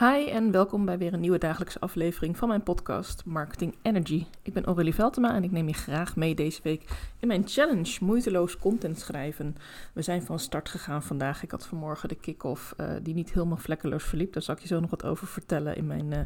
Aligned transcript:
Hi 0.00 0.26
en 0.26 0.50
welkom 0.50 0.84
bij 0.84 0.98
weer 0.98 1.12
een 1.12 1.20
nieuwe 1.20 1.38
dagelijkse 1.38 1.80
aflevering 1.80 2.36
van 2.36 2.48
mijn 2.48 2.62
podcast 2.62 3.24
Marketing 3.24 3.74
Energy. 3.82 4.26
Ik 4.42 4.52
ben 4.52 4.64
Aurélie 4.64 4.94
Veltema 4.94 5.34
en 5.34 5.44
ik 5.44 5.50
neem 5.50 5.68
je 5.68 5.74
graag 5.74 6.16
mee 6.16 6.34
deze 6.34 6.60
week 6.62 6.84
in 7.18 7.28
mijn 7.28 7.48
challenge 7.48 7.96
moeiteloos 8.00 8.56
content 8.56 8.98
schrijven. 8.98 9.56
We 9.92 10.02
zijn 10.02 10.22
van 10.22 10.38
start 10.38 10.68
gegaan 10.68 11.02
vandaag. 11.02 11.42
Ik 11.42 11.50
had 11.50 11.66
vanmorgen 11.66 12.08
de 12.08 12.14
kick-off 12.14 12.74
uh, 12.76 12.86
die 13.02 13.14
niet 13.14 13.32
helemaal 13.32 13.56
vlekkeloos 13.56 14.04
verliep. 14.04 14.32
Daar 14.32 14.42
zal 14.42 14.54
ik 14.54 14.60
je 14.60 14.66
zo 14.66 14.80
nog 14.80 14.90
wat 14.90 15.04
over 15.04 15.26
vertellen 15.26 15.76
in 15.76 15.86
mijn 15.86 16.12
uh, 16.12 16.18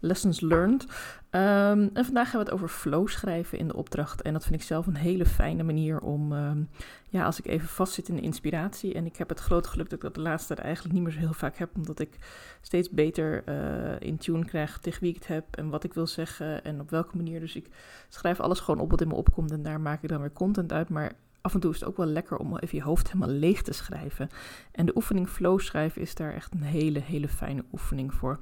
lessons 0.00 0.40
learned. 0.40 0.82
Um, 1.30 1.90
en 1.92 2.04
vandaag 2.04 2.30
gaan 2.30 2.40
we 2.40 2.44
het 2.44 2.54
over 2.54 2.68
flow 2.68 3.08
schrijven 3.08 3.58
in 3.58 3.68
de 3.68 3.76
opdracht. 3.76 4.22
En 4.22 4.32
dat 4.32 4.42
vind 4.44 4.54
ik 4.54 4.62
zelf 4.62 4.86
een 4.86 4.96
hele 4.96 5.26
fijne 5.26 5.62
manier 5.62 6.00
om, 6.00 6.32
um, 6.32 6.68
ja, 7.12 7.24
als 7.24 7.38
ik 7.38 7.46
even 7.46 7.68
vastzit 7.68 8.08
in 8.08 8.14
de 8.14 8.20
inspiratie. 8.20 8.94
En 8.94 9.06
ik 9.06 9.16
heb 9.16 9.28
het 9.28 9.40
grote 9.40 9.68
geluk 9.68 9.90
dat 9.90 9.98
ik 9.98 10.04
dat 10.04 10.14
de 10.14 10.20
laatste 10.20 10.54
tijd 10.54 10.66
eigenlijk 10.66 10.94
niet 10.94 11.02
meer 11.04 11.12
zo 11.12 11.18
heel 11.18 11.32
vaak 11.32 11.56
heb, 11.56 11.70
omdat 11.76 11.98
ik 11.98 12.18
steeds 12.60 12.90
beter 12.90 13.42
uh, 13.48 14.08
in 14.08 14.18
tune 14.18 14.44
krijg 14.44 14.78
tegen 14.78 15.00
wie 15.00 15.10
ik 15.10 15.14
het 15.14 15.26
heb 15.26 15.56
en 15.56 15.68
wat 15.68 15.84
ik 15.84 15.94
wil 15.94 16.06
zeggen 16.06 16.64
en 16.64 16.80
op 16.80 16.90
welke 16.90 17.16
manier. 17.16 17.40
Dus 17.40 17.56
ik 17.56 17.68
schrijf 18.08 18.40
alles 18.40 18.60
gewoon 18.60 18.80
op 18.80 18.90
wat 18.90 19.00
in 19.00 19.08
me 19.08 19.14
opkomt 19.14 19.50
en 19.50 19.62
daar 19.62 19.80
maak 19.80 20.02
ik 20.02 20.08
dan 20.08 20.20
weer 20.20 20.32
content 20.32 20.72
uit. 20.72 20.88
Maar 20.88 21.12
af 21.40 21.54
en 21.54 21.60
toe 21.60 21.70
is 21.70 21.80
het 21.80 21.88
ook 21.88 21.96
wel 21.96 22.06
lekker 22.06 22.36
om 22.36 22.58
even 22.58 22.78
je 22.78 22.84
hoofd 22.84 23.12
helemaal 23.12 23.34
leeg 23.34 23.62
te 23.62 23.72
schrijven. 23.72 24.28
En 24.70 24.86
de 24.86 24.96
oefening 24.96 25.28
flow 25.28 25.60
schrijven 25.60 26.02
is 26.02 26.14
daar 26.14 26.34
echt 26.34 26.52
een 26.54 26.62
hele, 26.62 27.00
hele 27.00 27.28
fijne 27.28 27.64
oefening 27.72 28.14
voor. 28.14 28.40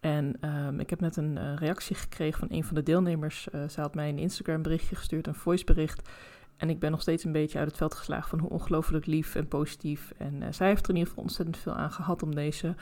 En 0.00 0.48
um, 0.48 0.80
ik 0.80 0.90
heb 0.90 1.00
net 1.00 1.16
een 1.16 1.36
uh, 1.36 1.54
reactie 1.56 1.96
gekregen 1.96 2.38
van 2.38 2.48
een 2.50 2.64
van 2.64 2.74
de 2.74 2.82
deelnemers. 2.82 3.48
Uh, 3.54 3.68
ze 3.68 3.80
had 3.80 3.94
mij 3.94 4.08
een 4.08 4.18
Instagram 4.18 4.62
berichtje 4.62 4.96
gestuurd, 4.96 5.26
een 5.26 5.34
voicebericht. 5.34 6.08
En 6.62 6.70
ik 6.70 6.78
ben 6.78 6.90
nog 6.90 7.00
steeds 7.00 7.24
een 7.24 7.32
beetje 7.32 7.58
uit 7.58 7.68
het 7.68 7.76
veld 7.76 7.94
geslagen 7.94 8.28
van 8.28 8.38
hoe 8.38 8.50
ongelooflijk 8.50 9.06
lief 9.06 9.34
en 9.34 9.48
positief. 9.48 10.12
En 10.16 10.34
uh, 10.42 10.46
zij 10.50 10.68
heeft 10.68 10.82
er 10.82 10.88
in 10.88 10.94
ieder 10.94 11.08
geval 11.08 11.24
ontzettend 11.24 11.58
veel 11.58 11.74
aan 11.74 11.90
gehad 11.90 12.22
om 12.22 12.34
deze 12.34 12.74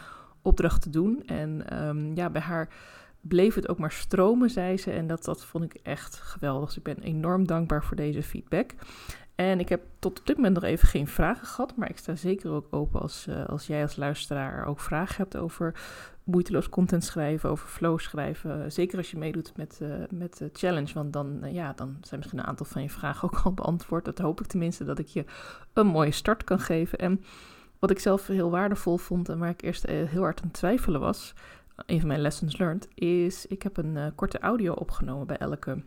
opdracht 0.42 0.82
te 0.82 0.90
doen. 0.90 1.22
En 1.26 1.78
um, 1.86 2.16
ja, 2.16 2.30
bij 2.30 2.40
haar 2.40 2.68
bleef 3.20 3.54
het 3.54 3.68
ook 3.68 3.78
maar 3.78 3.92
stromen, 3.92 4.50
zei 4.50 4.78
ze. 4.78 4.90
En 4.90 5.06
dat, 5.06 5.24
dat 5.24 5.45
vond 5.45 5.64
ik 5.64 5.74
echt 5.82 6.14
geweldig. 6.14 6.68
Dus 6.68 6.76
ik 6.76 6.82
ben 6.82 6.98
enorm 6.98 7.46
dankbaar 7.46 7.84
voor 7.84 7.96
deze 7.96 8.22
feedback. 8.22 8.74
En 9.41 9.60
ik 9.60 9.69
heb 9.69 9.83
tot 9.99 10.21
op 10.21 10.27
dit 10.27 10.37
moment 10.37 10.55
nog 10.55 10.65
even 10.65 10.88
geen 10.88 11.07
vragen 11.07 11.46
gehad, 11.46 11.77
maar 11.77 11.91
ik 11.91 11.99
sta 11.99 12.16
zeker 12.16 12.51
ook 12.51 12.66
open 12.71 13.01
als, 13.01 13.27
uh, 13.29 13.46
als 13.46 13.66
jij 13.66 13.83
als 13.83 13.96
luisteraar 13.96 14.66
ook 14.66 14.80
vragen 14.80 15.16
hebt 15.16 15.37
over 15.37 15.80
moeiteloos 16.24 16.69
content 16.69 17.05
schrijven, 17.05 17.51
over 17.51 17.68
flow 17.68 17.99
schrijven. 17.99 18.73
Zeker 18.73 18.99
als 18.99 19.11
je 19.11 19.18
meedoet 19.18 19.57
met, 19.57 19.79
uh, 19.83 19.95
met 20.11 20.38
de 20.38 20.51
challenge, 20.52 20.95
want 20.95 21.13
dan, 21.13 21.45
uh, 21.45 21.52
ja, 21.52 21.73
dan 21.73 21.96
zijn 22.01 22.21
misschien 22.21 22.38
een 22.38 22.46
aantal 22.46 22.66
van 22.66 22.83
je 22.83 22.91
vragen 22.91 23.29
ook 23.29 23.41
al 23.45 23.52
beantwoord. 23.52 24.05
Dat 24.05 24.18
hoop 24.18 24.41
ik 24.41 24.46
tenminste, 24.46 24.85
dat 24.85 24.99
ik 24.99 25.07
je 25.07 25.24
een 25.73 25.87
mooie 25.87 26.11
start 26.13 26.45
kan 26.45 26.61
geven. 26.61 26.99
En 26.99 27.24
wat 27.79 27.91
ik 27.91 27.99
zelf 27.99 28.27
heel 28.27 28.51
waardevol 28.51 28.96
vond 28.96 29.29
en 29.29 29.38
waar 29.38 29.51
ik 29.51 29.63
eerst 29.63 29.87
heel 29.87 30.23
hard 30.23 30.43
aan 30.43 30.51
twijfelen 30.51 31.01
was, 31.01 31.35
een 31.87 31.99
van 31.99 32.09
mijn 32.09 32.21
lessons 32.21 32.59
learned, 32.59 32.88
is 32.95 33.46
ik 33.46 33.63
heb 33.63 33.77
een 33.77 34.13
korte 34.15 34.38
audio 34.38 34.73
opgenomen 34.73 35.27
bij 35.27 35.38
elke 35.38 35.83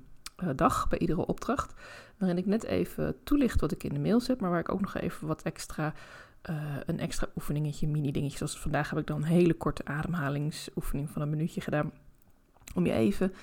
dag, 0.55 0.87
bij 0.87 0.99
iedere 0.99 1.25
opdracht. 1.25 1.73
Waarin 2.17 2.37
ik 2.37 2.45
net 2.45 2.63
even 2.63 3.23
toelicht 3.23 3.61
wat 3.61 3.71
ik 3.71 3.83
in 3.83 3.93
de 3.93 3.99
mail 3.99 4.19
zet, 4.19 4.41
maar 4.41 4.49
waar 4.49 4.59
ik 4.59 4.71
ook 4.71 4.81
nog 4.81 4.95
even 4.95 5.27
wat 5.27 5.41
extra, 5.41 5.93
uh, 6.49 6.55
een 6.85 6.99
extra 6.99 7.27
oefeningetje, 7.35 7.87
mini-dingetje. 7.87 8.37
Zoals 8.37 8.59
vandaag 8.59 8.89
heb 8.89 8.99
ik 8.99 9.07
dan 9.07 9.17
een 9.17 9.27
hele 9.27 9.53
korte 9.53 9.85
ademhalingsoefening 9.85 11.09
van 11.09 11.21
een 11.21 11.29
minuutje 11.29 11.61
gedaan. 11.61 11.91
Om 12.75 12.85
je 12.85 12.93
even 12.93 13.33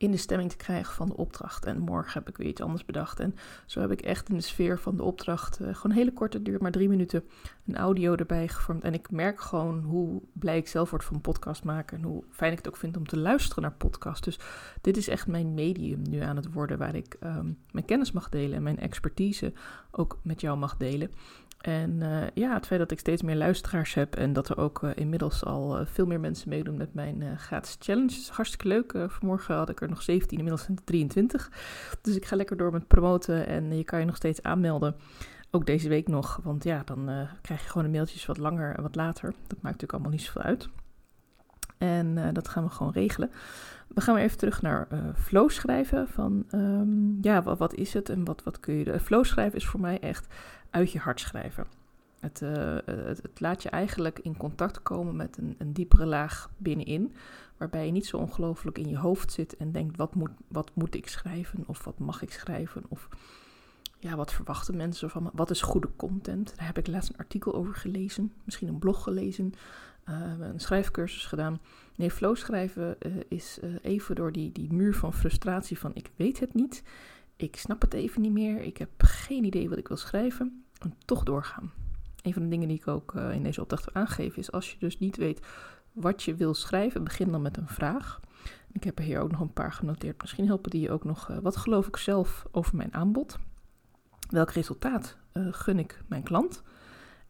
in 0.00 0.10
de 0.10 0.16
stemming 0.16 0.50
te 0.50 0.56
krijgen 0.56 0.94
van 0.94 1.08
de 1.08 1.16
opdracht. 1.16 1.64
En 1.64 1.78
morgen 1.78 2.12
heb 2.12 2.28
ik 2.28 2.36
weer 2.36 2.46
iets 2.46 2.60
anders 2.60 2.84
bedacht. 2.84 3.20
En 3.20 3.34
zo 3.66 3.80
heb 3.80 3.90
ik 3.90 4.00
echt 4.00 4.28
in 4.28 4.34
de 4.36 4.42
sfeer 4.42 4.78
van 4.78 4.96
de 4.96 5.02
opdracht, 5.02 5.60
uh, 5.60 5.74
gewoon 5.74 5.96
hele 5.96 6.12
korte, 6.12 6.42
duur 6.42 6.62
maar 6.62 6.70
drie 6.70 6.88
minuten, 6.88 7.24
een 7.66 7.76
audio 7.76 8.14
erbij 8.14 8.48
gevormd. 8.48 8.84
En 8.84 8.94
ik 8.94 9.10
merk 9.10 9.40
gewoon 9.40 9.82
hoe 9.82 10.22
blij 10.32 10.56
ik 10.56 10.68
zelf 10.68 10.90
word 10.90 11.04
van 11.04 11.20
podcast 11.20 11.64
maken. 11.64 11.96
En 11.96 12.04
hoe 12.04 12.24
fijn 12.30 12.52
ik 12.52 12.58
het 12.58 12.68
ook 12.68 12.76
vind 12.76 12.96
om 12.96 13.06
te 13.06 13.18
luisteren 13.18 13.62
naar 13.62 13.72
podcast. 13.72 14.24
Dus 14.24 14.38
dit 14.80 14.96
is 14.96 15.08
echt 15.08 15.26
mijn 15.26 15.54
medium 15.54 16.02
nu 16.10 16.20
aan 16.20 16.36
het 16.36 16.52
worden, 16.52 16.78
waar 16.78 16.94
ik 16.94 17.16
um, 17.24 17.58
mijn 17.70 17.84
kennis 17.84 18.12
mag 18.12 18.28
delen 18.28 18.56
en 18.56 18.62
mijn 18.62 18.78
expertise 18.78 19.52
ook 19.90 20.18
met 20.22 20.40
jou 20.40 20.58
mag 20.58 20.76
delen. 20.76 21.10
En 21.60 21.90
uh, 21.90 22.22
ja, 22.34 22.54
het 22.54 22.66
feit 22.66 22.80
dat 22.80 22.90
ik 22.90 22.98
steeds 22.98 23.22
meer 23.22 23.36
luisteraars 23.36 23.94
heb 23.94 24.16
en 24.16 24.32
dat 24.32 24.48
er 24.48 24.58
ook 24.58 24.82
uh, 24.82 24.90
inmiddels 24.94 25.44
al 25.44 25.80
uh, 25.80 25.86
veel 25.86 26.06
meer 26.06 26.20
mensen 26.20 26.48
meedoen 26.48 26.76
met 26.76 26.94
mijn 26.94 27.38
gratis 27.38 27.76
challenge. 27.78 28.10
is 28.10 28.28
hartstikke 28.28 28.68
leuk. 28.68 28.94
vanmorgen 29.08 29.54
had 29.54 29.68
ik 29.68 29.80
er 29.80 29.88
nog 29.88 30.02
17, 30.02 30.36
inmiddels 30.36 30.64
zijn 30.64 30.76
het 30.76 30.86
23. 30.86 31.50
Dus 32.02 32.16
ik 32.16 32.24
ga 32.24 32.36
lekker 32.36 32.56
door 32.56 32.72
met 32.72 32.86
promoten 32.86 33.46
en 33.46 33.76
je 33.76 33.84
kan 33.84 33.98
je 34.00 34.06
nog 34.06 34.16
steeds 34.16 34.42
aanmelden. 34.42 34.96
Ook 35.50 35.66
deze 35.66 35.88
week 35.88 36.08
nog, 36.08 36.40
want 36.42 36.64
ja, 36.64 36.82
dan 36.84 37.28
krijg 37.40 37.62
je 37.62 37.68
gewoon 37.68 37.86
de 37.86 37.92
mailtjes 37.92 38.26
wat 38.26 38.38
langer 38.38 38.74
en 38.76 38.82
wat 38.82 38.94
later. 38.94 39.30
Dat 39.30 39.38
maakt 39.48 39.62
natuurlijk 39.62 39.92
allemaal 39.92 40.10
niet 40.10 40.22
zoveel 40.22 40.42
uit. 40.42 40.68
En 41.80 42.32
dat 42.32 42.48
gaan 42.48 42.64
we 42.64 42.70
gewoon 42.70 42.92
regelen. 42.92 43.30
We 43.88 44.00
gaan 44.00 44.14
weer 44.14 44.24
even 44.24 44.38
terug 44.38 44.62
naar 44.62 44.88
flow 45.14 45.50
schrijven. 45.50 46.08
Van 46.08 46.44
um, 46.54 47.18
ja, 47.20 47.42
wat, 47.42 47.58
wat, 47.58 47.74
is 47.74 47.92
het 47.92 48.08
en 48.08 48.24
wat, 48.24 48.42
wat 48.42 48.60
kun 48.60 48.74
je. 48.74 49.00
Flow 49.00 49.24
schrijven 49.24 49.58
is 49.58 49.66
voor 49.66 49.80
mij 49.80 50.00
echt 50.00 50.26
uit 50.70 50.92
je 50.92 50.98
hart 50.98 51.20
schrijven. 51.20 51.66
Het, 52.20 52.40
uh, 52.40 52.76
het, 52.84 53.22
het, 53.22 53.40
laat 53.40 53.62
je 53.62 53.68
eigenlijk 53.68 54.18
in 54.18 54.36
contact 54.36 54.82
komen 54.82 55.16
met 55.16 55.36
een, 55.38 55.54
een 55.58 55.72
diepere 55.72 56.06
laag 56.06 56.50
binnenin, 56.56 57.14
waarbij 57.56 57.86
je 57.86 57.92
niet 57.92 58.06
zo 58.06 58.16
ongelooflijk 58.16 58.78
in 58.78 58.88
je 58.88 58.98
hoofd 58.98 59.32
zit 59.32 59.56
en 59.56 59.72
denkt: 59.72 59.96
wat 59.96 60.14
moet, 60.14 60.30
wat 60.48 60.70
moet 60.74 60.94
ik 60.94 61.08
schrijven? 61.08 61.64
Of 61.66 61.84
wat 61.84 61.98
mag 61.98 62.22
ik 62.22 62.32
schrijven? 62.32 62.82
Of 62.88 63.08
ja, 64.00 64.16
wat 64.16 64.32
verwachten 64.32 64.76
mensen 64.76 65.10
van 65.10 65.22
me? 65.22 65.30
Wat 65.32 65.50
is 65.50 65.62
goede 65.62 65.88
content? 65.96 66.52
Daar 66.56 66.66
heb 66.66 66.78
ik 66.78 66.86
laatst 66.86 67.10
een 67.10 67.18
artikel 67.18 67.54
over 67.54 67.74
gelezen, 67.74 68.32
misschien 68.44 68.68
een 68.68 68.78
blog 68.78 69.02
gelezen, 69.02 69.52
uh, 70.08 70.14
een 70.38 70.60
schrijfcursus 70.60 71.26
gedaan. 71.26 71.60
Nee, 71.96 72.10
flow 72.10 72.36
schrijven 72.36 72.96
uh, 73.06 73.12
is 73.28 73.58
even 73.82 74.14
door 74.14 74.32
die, 74.32 74.52
die 74.52 74.72
muur 74.72 74.94
van 74.94 75.14
frustratie 75.14 75.78
van 75.78 75.90
ik 75.94 76.10
weet 76.16 76.40
het 76.40 76.54
niet 76.54 76.82
ik 77.40 77.56
snap 77.56 77.80
het 77.80 77.94
even 77.94 78.20
niet 78.20 78.32
meer, 78.32 78.60
ik 78.60 78.76
heb 78.76 78.90
geen 78.96 79.44
idee 79.44 79.68
wat 79.68 79.78
ik 79.78 79.88
wil 79.88 79.96
schrijven, 79.96 80.64
en 80.78 80.94
toch 81.04 81.22
doorgaan. 81.22 81.72
Een 82.22 82.32
van 82.32 82.42
de 82.42 82.48
dingen 82.48 82.68
die 82.68 82.76
ik 82.76 82.88
ook 82.88 83.14
in 83.14 83.42
deze 83.42 83.60
opdracht 83.60 83.84
wil 83.84 84.02
aangeven 84.02 84.38
is 84.38 84.52
als 84.52 84.70
je 84.70 84.78
dus 84.78 84.98
niet 84.98 85.16
weet 85.16 85.46
wat 85.92 86.22
je 86.22 86.34
wil 86.34 86.54
schrijven, 86.54 87.04
begin 87.04 87.30
dan 87.30 87.42
met 87.42 87.56
een 87.56 87.68
vraag. 87.68 88.20
Ik 88.72 88.84
heb 88.84 88.98
er 88.98 89.04
hier 89.04 89.20
ook 89.20 89.30
nog 89.30 89.40
een 89.40 89.52
paar 89.52 89.72
genoteerd. 89.72 90.20
Misschien 90.20 90.46
helpen 90.46 90.70
die 90.70 90.80
je 90.80 90.90
ook 90.90 91.04
nog. 91.04 91.30
Wat 91.42 91.56
geloof 91.56 91.86
ik 91.86 91.96
zelf 91.96 92.46
over 92.50 92.76
mijn 92.76 92.94
aanbod? 92.94 93.38
Welk 94.30 94.50
resultaat 94.50 95.16
uh, 95.32 95.46
gun 95.50 95.78
ik 95.78 96.02
mijn 96.06 96.22
klant? 96.22 96.62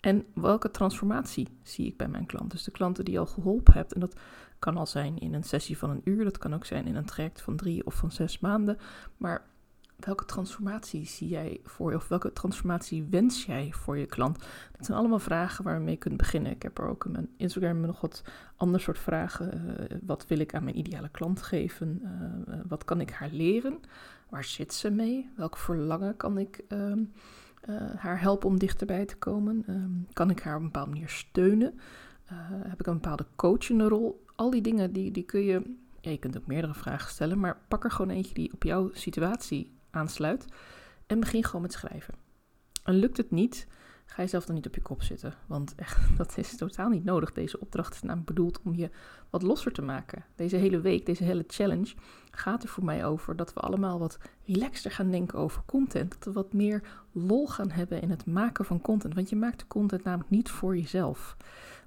En 0.01 0.25
welke 0.35 0.71
transformatie 0.71 1.49
zie 1.63 1.87
ik 1.87 1.97
bij 1.97 2.09
mijn 2.09 2.27
klant? 2.27 2.51
Dus 2.51 2.65
de 2.65 2.71
klanten 2.71 3.05
die 3.05 3.19
al 3.19 3.27
geholpen 3.27 3.75
hebt. 3.75 3.93
En 3.93 4.01
dat 4.01 4.17
kan 4.59 4.77
al 4.77 4.87
zijn 4.87 5.19
in 5.19 5.35
een 5.35 5.45
sessie 5.45 5.79
van 5.79 5.91
een 5.91 6.01
uur. 6.05 6.25
Dat 6.25 6.39
kan 6.39 6.55
ook 6.55 6.65
zijn 6.65 6.87
in 6.87 6.97
een 6.97 7.05
traject 7.05 7.41
van 7.41 7.57
drie 7.57 7.87
of 7.87 7.95
van 7.95 8.11
zes 8.11 8.39
maanden. 8.39 8.79
Maar 9.17 9.43
welke 10.01 10.25
transformatie 10.25 11.07
zie 11.07 11.29
jij 11.29 11.61
voor 11.65 11.91
je 11.91 11.97
of 11.97 12.09
welke 12.09 12.33
transformatie 12.33 13.07
wens 13.11 13.45
jij 13.45 13.73
voor 13.73 13.99
je 13.99 14.07
klant? 14.07 14.39
Dat 14.77 14.87
zijn 14.87 14.99
allemaal 14.99 15.19
vragen 15.19 15.65
waar 15.65 15.79
we 15.79 15.85
mee 15.85 15.97
kunnen 15.97 16.19
beginnen. 16.19 16.53
Ik 16.53 16.63
heb 16.63 16.79
er 16.79 16.89
ook 16.89 17.05
in 17.05 17.11
mijn 17.11 17.29
Instagram 17.37 17.81
nog 17.81 18.01
wat 18.01 18.23
ander 18.57 18.81
soort 18.81 18.99
vragen. 18.99 19.79
Uh, 19.91 19.99
wat 20.03 20.27
wil 20.27 20.39
ik 20.39 20.55
aan 20.55 20.65
mijn 20.65 20.79
ideale 20.79 21.09
klant 21.09 21.43
geven? 21.43 22.01
Uh, 22.03 22.55
wat 22.69 22.85
kan 22.85 23.01
ik 23.01 23.11
haar 23.11 23.31
leren? 23.31 23.81
Waar 24.29 24.45
zit 24.45 24.75
ze 24.75 24.91
mee? 24.91 25.31
Welk 25.37 25.57
verlangen 25.57 26.17
kan 26.17 26.39
ik 26.39 26.65
uh, 26.69 26.93
haar 27.97 28.21
helpen 28.21 28.49
om 28.49 28.59
dichterbij 28.59 29.05
te 29.05 29.17
komen? 29.17 29.63
Ehm, 29.67 29.91
kan 30.13 30.31
ik 30.31 30.41
haar 30.41 30.55
op 30.55 30.61
een 30.61 30.67
bepaalde 30.67 30.91
manier 30.91 31.09
steunen? 31.09 31.81
heb 32.63 32.81
ik 32.81 32.87
een 32.87 32.93
bepaalde 32.95 33.27
coachende 33.37 33.89
rol? 33.89 34.25
Al 34.37 34.51
die 34.51 34.61
dingen 34.61 34.93
die, 34.93 35.11
die 35.11 35.23
kun 35.23 35.41
je 35.41 35.79
je 36.01 36.19
kunt 36.19 36.37
ook 36.37 36.47
meerdere 36.47 36.75
vragen 36.75 37.11
stellen, 37.11 37.41
maar 37.41 37.61
pak 37.69 37.85
er 37.85 37.91
gewoon 37.91 38.11
eentje 38.11 38.35
die 38.35 38.53
op 38.53 38.63
jouw 38.63 38.91
situatie 38.93 39.79
aansluit. 39.91 40.45
En 41.07 41.21
begin 41.21 41.45
gewoon 41.45 41.63
met 41.63 41.73
schrijven. 41.73 42.15
En 42.85 42.95
lukt 42.95 43.17
het 43.17 43.31
niet, 43.31 43.67
ga 44.07 44.23
jezelf 44.23 44.45
dan 44.45 44.55
niet 44.55 44.67
op 44.67 44.75
je 44.75 44.83
kop 44.83 45.03
zitten. 45.03 45.35
Want 45.47 45.75
echt, 45.75 45.99
dat 46.19 46.39
is 46.39 46.57
totaal 46.57 46.89
niet 46.89 47.05
nodig. 47.05 47.33
Deze 47.33 47.61
opdracht 47.61 47.95
is 47.95 48.03
namelijk 48.03 48.27
bedoeld 48.27 48.63
om 48.63 48.75
je 48.75 48.91
wat 49.31 49.43
losser 49.43 49.73
te 49.73 49.83
maken. 49.83 50.25
Deze 50.35 50.57
hele 50.57 50.81
week, 50.81 51.07
deze 51.07 51.25
hele 51.25 51.45
challenge 51.47 51.95
gaat 52.31 52.63
er 52.63 52.69
voor 52.69 52.85
mij 52.85 53.05
over 53.05 53.37
dat 53.37 53.53
we 53.53 53.61
allemaal 53.61 53.99
wat 53.99 54.19
relaxter 54.47 54.91
gaan 54.91 55.11
denken 55.11 55.39
over 55.39 55.63
content. 55.67 56.13
Dat 56.13 56.25
we 56.25 56.33
wat 56.33 56.53
meer 56.53 56.83
lol 57.13 57.47
gaan 57.47 57.71
hebben 57.71 58.03
in 58.03 58.11
het 58.11 58.27
maken 58.27 58.65
van 58.65 58.81
content. 58.81 59.15
Want 59.15 59.29
je 59.29 59.37
maakt 59.37 59.59
de 59.59 59.67
content 59.67 60.05
namelijk 60.05 60.31
niet 60.31 60.51
voor 60.51 60.77
jezelf. 60.77 61.37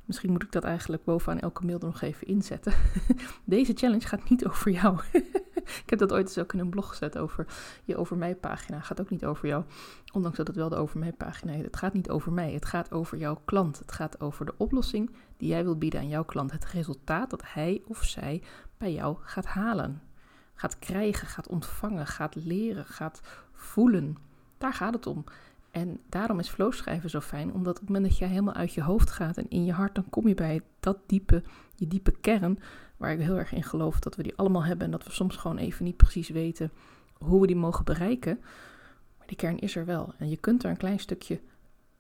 Misschien 0.06 0.32
moet 0.32 0.44
ik 0.44 0.52
dat 0.52 0.64
eigenlijk 0.64 1.04
bovenaan 1.04 1.40
elke 1.40 1.66
mail 1.66 1.80
er 1.80 1.86
nog 1.86 2.02
even 2.02 2.28
inzetten. 2.28 2.74
Deze 3.46 3.74
challenge 3.76 4.08
gaat 4.08 4.30
niet 4.30 4.46
over 4.46 4.72
jou. 4.72 5.00
ik 5.84 5.90
heb 5.90 6.00
dat 6.00 6.14
ooit 6.14 6.28
eens 6.28 6.38
ook 6.38 6.54
in 6.54 6.60
een 6.60 6.70
blog 6.70 6.90
gezet 6.90 7.18
over 7.18 7.46
je 7.84 7.98
over 7.98 8.18
mij 8.18 8.36
pagina. 8.36 8.80
Gaat 8.80 9.02
ook 9.02 9.10
niet 9.10 9.26
over 9.26 9.48
jou. 9.48 9.64
Ondanks 10.14 10.38
dat 10.38 10.48
het 10.48 10.56
wel 10.56 10.70
de 10.70 10.76
over 10.76 11.00
mij 11.00 11.14
pagina 11.14 11.54
is. 11.54 11.64
Het 11.64 11.78
gaat 11.78 11.94
niet 11.94 12.10
over 12.10 12.32
mij. 12.32 12.52
Het 12.54 12.66
gaat 12.66 12.92
over 12.92 13.18
jouw 13.18 13.42
klant. 13.46 13.80
Het 13.80 13.92
gaat 13.92 14.22
over 14.22 14.46
de 14.46 14.54
oplossing 14.58 15.16
die 15.38 15.50
jij 15.50 15.64
wilt 15.64 15.80
bieden 15.80 16.00
aan 16.00 16.08
jouw 16.08 16.26
klant. 16.26 16.52
Het 16.52 16.66
resultaat 16.66 17.30
dat 17.30 17.44
hij 17.46 17.82
of 17.88 18.04
zij 18.04 18.42
bij 18.78 18.94
jou 18.94 19.18
gaat 19.22 19.46
halen. 19.46 20.02
Gaat 20.56 20.80
krijgen, 20.80 21.28
gaat 21.28 21.48
ontvangen, 21.48 22.08
gaat 22.08 22.36
leren, 22.36 22.86
gaat 22.86 23.22
voelen. 23.52 24.18
Daar 24.58 24.74
gaat 24.74 24.94
het 24.94 25.08
om. 25.08 25.24
En 25.74 26.00
daarom 26.10 26.40
is 26.40 26.50
flow 26.50 26.74
schrijven 26.74 27.10
zo 27.10 27.20
fijn, 27.20 27.54
omdat 27.54 27.74
op 27.74 27.80
het 27.80 27.90
moment 27.90 28.06
dat 28.10 28.18
jij 28.18 28.28
helemaal 28.28 28.54
uit 28.54 28.74
je 28.74 28.82
hoofd 28.82 29.10
gaat 29.10 29.38
en 29.38 29.50
in 29.50 29.66
je 29.66 29.72
hart, 29.72 29.96
dan 29.96 30.10
kom 30.10 30.28
je 30.28 30.34
bij 30.34 30.62
dat 30.80 30.98
diepe, 31.08 31.44
je 31.76 31.88
diepe 31.88 32.12
kern, 32.12 32.60
waar 33.04 33.12
ik 33.12 33.20
heel 33.20 33.38
erg 33.38 33.54
in 33.54 33.64
geloof 33.64 34.00
dat 34.00 34.16
we 34.16 34.24
die 34.24 34.36
allemaal 34.36 34.64
hebben 34.64 34.86
en 34.86 34.92
dat 34.92 35.04
we 35.04 35.12
soms 35.12 35.36
gewoon 35.36 35.58
even 35.58 35.86
niet 35.86 35.98
precies 35.98 36.30
weten 36.30 36.72
hoe 37.14 37.42
we 37.42 37.48
die 37.48 37.56
mogen 37.56 37.86
bereiken. 37.86 38.40
Maar 39.18 39.28
die 39.28 39.38
kern 39.38 39.60
is 39.60 39.76
er 39.76 39.86
wel 39.86 40.14
en 40.18 40.30
je 40.30 40.38
kunt 40.38 40.64
er 40.64 40.70
een 40.70 40.78
klein 40.78 41.00
stukje 41.00 41.40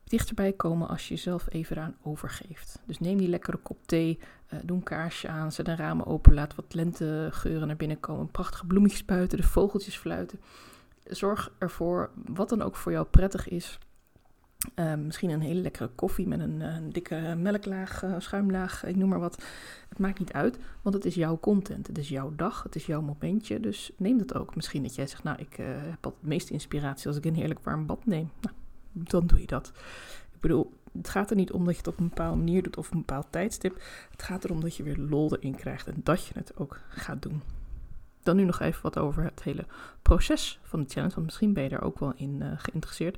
dichterbij 0.03 0.53
komen 0.53 0.87
als 0.87 1.07
je 1.07 1.13
jezelf 1.13 1.47
even 1.49 1.77
eraan 1.77 1.95
overgeeft. 2.01 2.81
Dus 2.85 2.99
neem 2.99 3.17
die 3.17 3.27
lekkere 3.27 3.57
kop 3.57 3.87
thee, 3.87 4.19
uh, 4.53 4.59
doe 4.63 4.77
een 4.77 4.83
kaarsje 4.83 5.27
aan, 5.27 5.51
zet 5.51 5.67
een 5.67 5.75
ramen 5.75 6.05
open, 6.05 6.33
laat 6.33 6.55
wat 6.55 6.73
lentegeuren 6.73 7.67
naar 7.67 7.75
binnen 7.75 7.99
komen, 7.99 8.31
prachtige 8.31 8.65
bloemetjes 8.65 9.05
buiten, 9.05 9.37
de 9.37 9.43
vogeltjes 9.43 9.97
fluiten. 9.97 10.39
Zorg 11.03 11.51
ervoor, 11.57 12.09
wat 12.25 12.49
dan 12.49 12.61
ook 12.61 12.75
voor 12.75 12.91
jou 12.91 13.05
prettig 13.05 13.49
is. 13.49 13.79
Uh, 14.75 14.93
misschien 14.95 15.29
een 15.29 15.41
hele 15.41 15.61
lekkere 15.61 15.89
koffie 15.95 16.27
met 16.27 16.39
een, 16.39 16.61
een 16.61 16.89
dikke 16.89 17.35
melklaag, 17.37 18.03
uh, 18.03 18.15
schuimlaag, 18.17 18.85
ik 18.85 18.95
noem 18.95 19.09
maar 19.09 19.19
wat. 19.19 19.43
Het 19.89 19.99
maakt 19.99 20.19
niet 20.19 20.33
uit, 20.33 20.57
want 20.81 20.95
het 20.95 21.05
is 21.05 21.15
jouw 21.15 21.39
content. 21.39 21.87
Het 21.87 21.97
is 21.97 22.09
jouw 22.09 22.33
dag, 22.35 22.63
het 22.63 22.75
is 22.75 22.85
jouw 22.85 23.01
momentje. 23.01 23.59
Dus 23.59 23.91
neem 23.97 24.17
dat 24.17 24.33
ook. 24.33 24.55
Misschien 24.55 24.83
dat 24.83 24.95
jij 24.95 25.07
zegt, 25.07 25.23
nou, 25.23 25.37
ik 25.39 25.57
uh, 25.57 25.65
heb 25.67 26.05
altijd 26.05 26.21
het 26.21 26.29
meeste 26.29 26.53
inspiratie 26.53 27.07
als 27.07 27.17
ik 27.17 27.25
een 27.25 27.35
heerlijk 27.35 27.59
warm 27.63 27.85
bad 27.85 28.05
neem. 28.05 28.29
Nou, 28.41 28.55
dan 28.91 29.27
doe 29.27 29.39
je 29.39 29.47
dat. 29.47 29.71
Ik 30.33 30.39
bedoel, 30.39 30.73
het 30.97 31.09
gaat 31.09 31.29
er 31.29 31.35
niet 31.35 31.51
om 31.51 31.65
dat 31.65 31.73
je 31.73 31.79
het 31.79 31.87
op 31.87 31.99
een 31.99 32.07
bepaalde 32.07 32.37
manier 32.37 32.63
doet 32.63 32.77
of 32.77 32.91
een 32.91 32.97
bepaald 32.97 33.27
tijdstip. 33.29 33.81
Het 34.11 34.23
gaat 34.23 34.43
erom 34.43 34.61
dat 34.61 34.75
je 34.75 34.83
weer 34.83 34.97
lol 34.97 35.35
erin 35.35 35.55
krijgt 35.55 35.87
en 35.87 36.01
dat 36.03 36.25
je 36.25 36.33
het 36.33 36.57
ook 36.57 36.79
gaat 36.89 37.21
doen. 37.21 37.41
Dan 38.23 38.35
nu 38.35 38.43
nog 38.43 38.59
even 38.59 38.81
wat 38.81 38.97
over 38.97 39.23
het 39.23 39.43
hele 39.43 39.65
proces 40.01 40.59
van 40.63 40.79
de 40.79 40.89
challenge, 40.89 41.13
want 41.13 41.25
misschien 41.25 41.53
ben 41.53 41.63
je 41.63 41.69
daar 41.69 41.83
ook 41.83 41.99
wel 41.99 42.13
in 42.15 42.43
geïnteresseerd. 42.57 43.17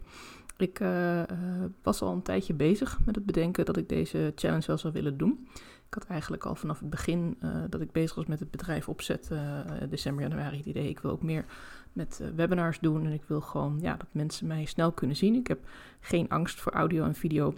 Ik 0.58 0.80
uh, 0.80 1.22
was 1.84 2.02
al 2.02 2.12
een 2.12 2.22
tijdje 2.22 2.54
bezig 2.54 3.00
met 3.06 3.16
het 3.16 3.26
bedenken 3.26 3.66
dat 3.66 3.78
ik 3.78 3.90
deze 3.90 4.32
challenge 4.36 4.68
wel 4.68 4.78
zou 4.78 4.94
willen 4.94 5.18
doen. 5.18 5.48
Ik 5.88 5.94
had 5.94 6.06
eigenlijk 6.06 6.46
al 6.46 6.56
vanaf 6.56 6.80
het 6.80 6.90
begin 6.90 7.38
uh, 7.44 7.56
dat 7.70 7.82
ik 7.82 7.92
bezig 7.92 8.16
was 8.16 8.26
met 8.26 8.40
het 8.40 8.52
bedrijf 8.52 8.90
opzetten, 8.90 9.66
december, 9.90 10.24
januari, 10.24 10.58
het 10.58 10.66
idee. 10.66 10.90
Ik 10.90 11.00
wil 11.00 11.12
ook 11.12 11.24
meer 11.24 11.46
met 11.94 12.22
webinars 12.36 12.80
doen 12.80 13.06
en 13.06 13.12
ik 13.12 13.24
wil 13.28 13.42
gewoon 13.42 13.78
ja, 13.82 13.96
dat 13.98 14.08
mensen 14.12 14.48
mij 14.48 14.66
snel 14.66 14.92
kunnen 14.92 15.16
zien. 15.16 15.36
Ik 15.36 15.48
heb 15.48 15.60
geen 16.00 16.30
angst 16.30 16.60
voor 16.60 16.72
audio 16.72 17.04
en 17.04 17.16
video. 17.16 17.54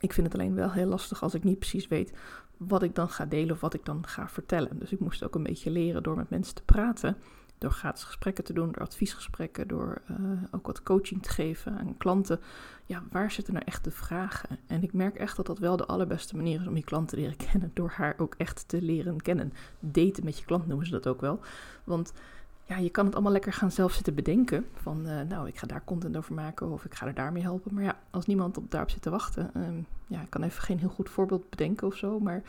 Ik 0.00 0.12
vind 0.12 0.26
het 0.26 0.36
alleen 0.40 0.54
wel 0.54 0.70
heel 0.70 0.86
lastig 0.86 1.22
als 1.22 1.34
ik 1.34 1.44
niet 1.44 1.58
precies 1.58 1.88
weet 1.88 2.12
wat 2.56 2.82
ik 2.82 2.94
dan 2.94 3.08
ga 3.08 3.24
delen 3.24 3.54
of 3.54 3.60
wat 3.60 3.74
ik 3.74 3.84
dan 3.84 4.06
ga 4.06 4.28
vertellen. 4.28 4.78
Dus 4.78 4.92
ik 4.92 5.00
moest 5.00 5.24
ook 5.24 5.34
een 5.34 5.42
beetje 5.42 5.70
leren 5.70 6.02
door 6.02 6.16
met 6.16 6.30
mensen 6.30 6.54
te 6.54 6.62
praten, 6.62 7.16
door 7.58 7.70
gratis 7.70 8.04
gesprekken 8.04 8.44
te 8.44 8.52
doen, 8.52 8.72
door 8.72 8.82
adviesgesprekken, 8.82 9.68
door 9.68 10.02
uh, 10.10 10.16
ook 10.50 10.66
wat 10.66 10.82
coaching 10.82 11.22
te 11.22 11.30
geven 11.30 11.78
aan 11.78 11.96
klanten. 11.96 12.40
Ja, 12.86 13.02
waar 13.10 13.30
zitten 13.30 13.54
nou 13.54 13.66
echt 13.66 13.84
de 13.84 13.90
vragen? 13.90 14.58
En 14.66 14.82
ik 14.82 14.92
merk 14.92 15.16
echt 15.16 15.36
dat 15.36 15.46
dat 15.46 15.58
wel 15.58 15.76
de 15.76 15.86
allerbeste 15.86 16.36
manier 16.36 16.60
is 16.60 16.66
om 16.66 16.76
je 16.76 16.84
klant 16.84 17.08
te 17.08 17.16
leren 17.16 17.36
kennen, 17.50 17.70
door 17.74 17.90
haar 17.90 18.14
ook 18.18 18.34
echt 18.38 18.68
te 18.68 18.82
leren 18.82 19.22
kennen. 19.22 19.52
Daten 19.80 20.24
met 20.24 20.38
je 20.38 20.44
klant 20.44 20.66
noemen 20.66 20.86
ze 20.86 20.92
dat 20.92 21.06
ook 21.06 21.20
wel. 21.20 21.40
Want 21.84 22.12
ja, 22.66 22.76
je 22.76 22.90
kan 22.90 23.04
het 23.04 23.14
allemaal 23.14 23.32
lekker 23.32 23.52
gaan 23.52 23.70
zelf 23.70 23.92
zitten 23.92 24.14
bedenken. 24.14 24.66
Van, 24.74 25.08
uh, 25.08 25.20
nou, 25.20 25.48
ik 25.48 25.58
ga 25.58 25.66
daar 25.66 25.84
content 25.84 26.16
over 26.16 26.34
maken 26.34 26.70
of 26.70 26.84
ik 26.84 26.94
ga 26.94 27.06
er 27.06 27.14
daarmee 27.14 27.42
helpen. 27.42 27.74
Maar 27.74 27.84
ja, 27.84 27.98
als 28.10 28.26
niemand 28.26 28.56
op, 28.56 28.70
daarop 28.70 28.90
zit 28.90 29.02
te 29.02 29.10
wachten. 29.10 29.50
Um, 29.56 29.86
ja, 30.06 30.20
ik 30.20 30.30
kan 30.30 30.42
even 30.42 30.62
geen 30.62 30.78
heel 30.78 30.88
goed 30.88 31.10
voorbeeld 31.10 31.50
bedenken 31.50 31.86
of 31.86 31.96
zo. 31.96 32.20
Maar 32.20 32.42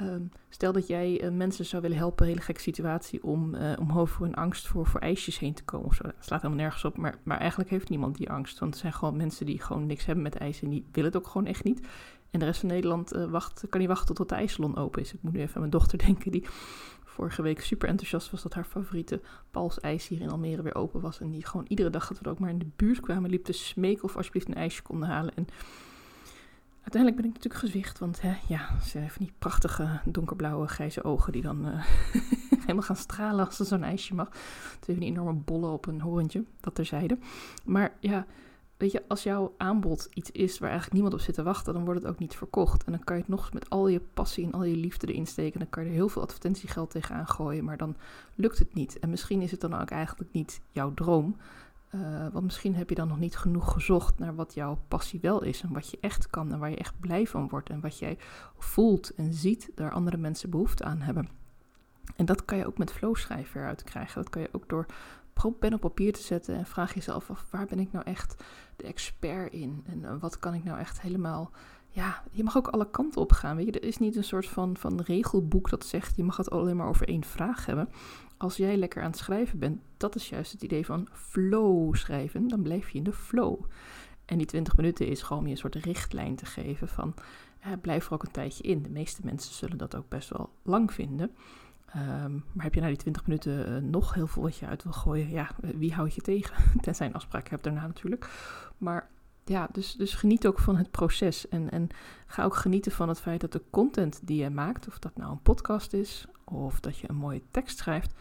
um, 0.00 0.30
stel 0.48 0.72
dat 0.72 0.86
jij 0.86 1.22
uh, 1.24 1.30
mensen 1.30 1.64
zou 1.64 1.82
willen 1.82 1.96
helpen, 1.96 2.24
een 2.24 2.32
hele 2.32 2.44
gekke 2.44 2.60
situatie, 2.60 3.22
om, 3.22 3.54
uh, 3.54 3.72
om 3.78 3.98
over 3.98 4.22
hun 4.22 4.34
angst 4.34 4.66
voor, 4.66 4.86
voor 4.86 5.00
ijsjes 5.00 5.38
heen 5.38 5.54
te 5.54 5.64
komen 5.64 5.86
of 5.86 5.94
zo. 5.94 6.02
Dat 6.02 6.14
slaat 6.18 6.42
helemaal 6.42 6.62
nergens 6.62 6.84
op. 6.84 6.96
Maar, 6.96 7.18
maar 7.22 7.38
eigenlijk 7.38 7.70
heeft 7.70 7.88
niemand 7.88 8.16
die 8.16 8.30
angst. 8.30 8.58
Want 8.58 8.72
het 8.72 8.80
zijn 8.80 8.92
gewoon 8.92 9.16
mensen 9.16 9.46
die 9.46 9.60
gewoon 9.60 9.86
niks 9.86 10.04
hebben 10.04 10.24
met 10.24 10.36
ijs 10.36 10.62
en 10.62 10.68
die 10.68 10.84
willen 10.92 11.12
het 11.12 11.22
ook 11.22 11.28
gewoon 11.28 11.46
echt 11.46 11.64
niet. 11.64 11.86
En 12.30 12.38
de 12.38 12.44
rest 12.44 12.60
van 12.60 12.68
Nederland 12.68 13.10
wacht, 13.10 13.64
kan 13.68 13.80
niet 13.80 13.88
wachten 13.88 14.14
tot 14.14 14.28
de 14.28 14.34
ijsalon 14.34 14.76
open 14.76 15.02
is. 15.02 15.12
Ik 15.12 15.22
moet 15.22 15.32
nu 15.32 15.40
even 15.40 15.54
aan 15.54 15.60
mijn 15.60 15.72
dochter 15.72 15.98
denken, 16.06 16.30
die 16.30 16.46
vorige 17.16 17.42
week 17.42 17.60
super 17.60 17.88
enthousiast 17.88 18.30
was 18.30 18.42
dat 18.42 18.54
haar 18.54 18.64
favoriete 18.64 19.20
Pals 19.50 19.80
ijs 19.80 20.08
hier 20.08 20.20
in 20.20 20.30
Almere 20.30 20.62
weer 20.62 20.74
open 20.74 21.00
was. 21.00 21.20
En 21.20 21.30
die 21.30 21.46
gewoon 21.46 21.64
iedere 21.68 21.90
dag 21.90 22.08
dat 22.08 22.20
we 22.20 22.28
ook 22.28 22.38
maar 22.38 22.50
in 22.50 22.58
de 22.58 22.66
buurt 22.76 23.00
kwamen, 23.00 23.30
liep 23.30 23.44
te 23.44 23.52
smeken 23.52 24.04
of 24.04 24.16
alsjeblieft 24.16 24.48
een 24.48 24.54
ijsje 24.54 24.82
konden 24.82 25.08
halen. 25.08 25.34
En 25.34 25.46
uiteindelijk 26.82 27.22
ben 27.22 27.30
ik 27.30 27.36
natuurlijk 27.36 27.64
gezwicht, 27.64 27.98
want 27.98 28.20
hè, 28.20 28.34
ja, 28.48 28.80
ze 28.80 28.98
heeft 28.98 29.18
die 29.18 29.32
prachtige 29.38 30.00
donkerblauwe 30.04 30.66
grijze 30.66 31.04
ogen 31.04 31.32
die 31.32 31.42
dan 31.42 31.66
uh, 31.66 31.84
helemaal 32.60 32.82
gaan 32.82 32.96
stralen 32.96 33.46
als 33.46 33.56
ze 33.56 33.64
zo'n 33.64 33.84
ijsje 33.84 34.14
mag. 34.14 34.28
Het 34.74 34.86
heeft 34.86 35.00
een 35.00 35.06
enorme 35.06 35.32
bollen 35.32 35.70
op 35.70 35.86
een 35.86 36.00
horentje, 36.00 36.44
dat 36.60 36.74
terzijde. 36.74 37.18
Maar 37.64 37.92
ja, 38.00 38.26
weet 38.76 38.92
je, 38.92 39.02
als 39.08 39.22
jouw 39.22 39.54
aanbod 39.56 40.08
iets 40.14 40.30
is 40.30 40.58
waar 40.58 40.68
eigenlijk 40.68 40.92
niemand 40.92 41.14
op 41.14 41.20
zit 41.26 41.34
te 41.34 41.42
wachten, 41.42 41.74
dan 41.74 41.84
wordt 41.84 42.02
het 42.02 42.10
ook 42.10 42.18
niet 42.18 42.36
verkocht. 42.36 42.84
En 42.84 42.92
dan 42.92 43.04
kan 43.04 43.16
je 43.16 43.22
het 43.22 43.30
nog 43.30 43.52
met 43.52 43.70
al 43.70 43.88
je 43.88 44.00
passie 44.14 44.44
en 44.44 44.52
al 44.52 44.64
je 44.64 44.76
liefde 44.76 45.06
erin 45.06 45.26
steken. 45.26 45.58
Dan 45.58 45.68
kan 45.68 45.82
je 45.82 45.88
er 45.88 45.94
heel 45.94 46.08
veel 46.08 46.22
advertentiegeld 46.22 46.90
tegenaan 46.90 47.26
gooien, 47.26 47.64
maar 47.64 47.76
dan 47.76 47.96
lukt 48.34 48.58
het 48.58 48.74
niet. 48.74 48.98
En 48.98 49.10
misschien 49.10 49.40
is 49.40 49.50
het 49.50 49.60
dan 49.60 49.74
ook 49.74 49.90
eigenlijk 49.90 50.32
niet 50.32 50.60
jouw 50.70 50.94
droom. 50.94 51.36
Uh, 51.94 52.26
want 52.32 52.44
misschien 52.44 52.74
heb 52.74 52.88
je 52.88 52.94
dan 52.94 53.08
nog 53.08 53.18
niet 53.18 53.36
genoeg 53.36 53.72
gezocht 53.72 54.18
naar 54.18 54.34
wat 54.34 54.54
jouw 54.54 54.78
passie 54.88 55.20
wel 55.20 55.42
is. 55.42 55.62
En 55.62 55.72
wat 55.72 55.90
je 55.90 55.98
echt 56.00 56.30
kan 56.30 56.52
en 56.52 56.58
waar 56.58 56.70
je 56.70 56.76
echt 56.76 57.00
blij 57.00 57.26
van 57.26 57.48
wordt. 57.48 57.70
En 57.70 57.80
wat 57.80 57.98
jij 57.98 58.18
voelt 58.58 59.14
en 59.14 59.32
ziet, 59.32 59.70
daar 59.74 59.92
andere 59.92 60.16
mensen 60.16 60.50
behoefte 60.50 60.84
aan 60.84 61.00
hebben. 61.00 61.28
En 62.16 62.24
dat 62.24 62.44
kan 62.44 62.58
je 62.58 62.66
ook 62.66 62.78
met 62.78 62.92
flowschrijver 62.92 63.66
uitkrijgen. 63.66 64.22
Dat 64.22 64.30
kan 64.30 64.42
je 64.42 64.48
ook 64.52 64.68
door 64.68 64.86
pen 65.58 65.74
op 65.74 65.80
papier 65.80 66.12
te 66.12 66.22
zetten 66.22 66.56
en 66.56 66.66
vraag 66.66 66.94
jezelf 66.94 67.30
af 67.30 67.46
waar 67.50 67.66
ben 67.66 67.78
ik 67.78 67.92
nou 67.92 68.04
echt 68.04 68.44
de 68.76 68.84
expert 68.84 69.52
in 69.52 69.84
en 69.86 70.04
eh, 70.04 70.14
wat 70.20 70.38
kan 70.38 70.54
ik 70.54 70.64
nou 70.64 70.78
echt 70.78 71.00
helemaal 71.00 71.50
ja, 71.96 72.22
je 72.30 72.44
mag 72.44 72.56
ook 72.56 72.68
alle 72.68 72.90
kanten 72.90 73.20
op 73.20 73.32
gaan. 73.32 73.56
Weet 73.56 73.66
je, 73.66 73.72
er 73.72 73.82
is 73.82 73.98
niet 73.98 74.16
een 74.16 74.24
soort 74.24 74.46
van, 74.46 74.76
van 74.76 75.00
regelboek 75.00 75.70
dat 75.70 75.86
zegt 75.86 76.16
je 76.16 76.24
mag 76.24 76.36
het 76.36 76.50
alleen 76.50 76.76
maar 76.76 76.88
over 76.88 77.08
één 77.08 77.24
vraag 77.24 77.66
hebben. 77.66 77.88
Als 78.36 78.56
jij 78.56 78.76
lekker 78.76 79.02
aan 79.02 79.10
het 79.10 79.18
schrijven 79.18 79.58
bent, 79.58 79.80
dat 79.96 80.14
is 80.14 80.28
juist 80.28 80.52
het 80.52 80.62
idee 80.62 80.86
van 80.86 81.08
flow 81.12 81.94
schrijven. 81.94 82.48
Dan 82.48 82.62
blijf 82.62 82.90
je 82.90 82.98
in 82.98 83.04
de 83.04 83.12
flow. 83.12 83.64
En 84.24 84.38
die 84.38 84.46
20 84.46 84.76
minuten 84.76 85.06
is 85.06 85.22
gewoon 85.22 85.44
je 85.44 85.50
een 85.50 85.56
soort 85.56 85.74
richtlijn 85.74 86.36
te 86.36 86.46
geven 86.46 86.88
van 86.88 87.14
eh, 87.60 87.72
blijf 87.80 88.06
er 88.06 88.12
ook 88.12 88.22
een 88.22 88.30
tijdje 88.30 88.62
in. 88.62 88.82
De 88.82 88.90
meeste 88.90 89.20
mensen 89.24 89.54
zullen 89.54 89.78
dat 89.78 89.96
ook 89.96 90.08
best 90.08 90.28
wel 90.28 90.50
lang 90.62 90.92
vinden. 90.92 91.30
Um, 91.96 92.44
maar 92.52 92.64
heb 92.64 92.74
je 92.74 92.80
na 92.80 92.86
die 92.86 92.96
20 92.96 93.26
minuten 93.26 93.72
uh, 93.72 93.90
nog 93.90 94.14
heel 94.14 94.26
veel 94.26 94.42
wat 94.42 94.56
je 94.56 94.66
uit 94.66 94.82
wil 94.82 94.92
gooien? 94.92 95.30
Ja, 95.30 95.50
wie 95.60 95.94
houdt 95.94 96.14
je 96.14 96.20
tegen? 96.20 96.56
Tenzij 96.80 97.06
je 97.06 97.12
een 97.12 97.18
afspraak 97.18 97.48
hebt 97.48 97.64
daarna 97.64 97.86
natuurlijk. 97.86 98.30
Maar 98.78 99.08
ja, 99.44 99.68
dus, 99.72 99.92
dus 99.92 100.14
geniet 100.14 100.46
ook 100.46 100.58
van 100.58 100.76
het 100.76 100.90
proces. 100.90 101.48
En, 101.48 101.70
en 101.70 101.88
ga 102.26 102.44
ook 102.44 102.56
genieten 102.56 102.92
van 102.92 103.08
het 103.08 103.20
feit 103.20 103.40
dat 103.40 103.52
de 103.52 103.62
content 103.70 104.20
die 104.24 104.42
je 104.42 104.50
maakt, 104.50 104.88
of 104.88 104.98
dat 104.98 105.16
nou 105.16 105.30
een 105.30 105.42
podcast 105.42 105.92
is, 105.92 106.26
of 106.44 106.80
dat 106.80 106.98
je 106.98 107.08
een 107.08 107.16
mooie 107.16 107.42
tekst 107.50 107.78
schrijft, 107.78 108.14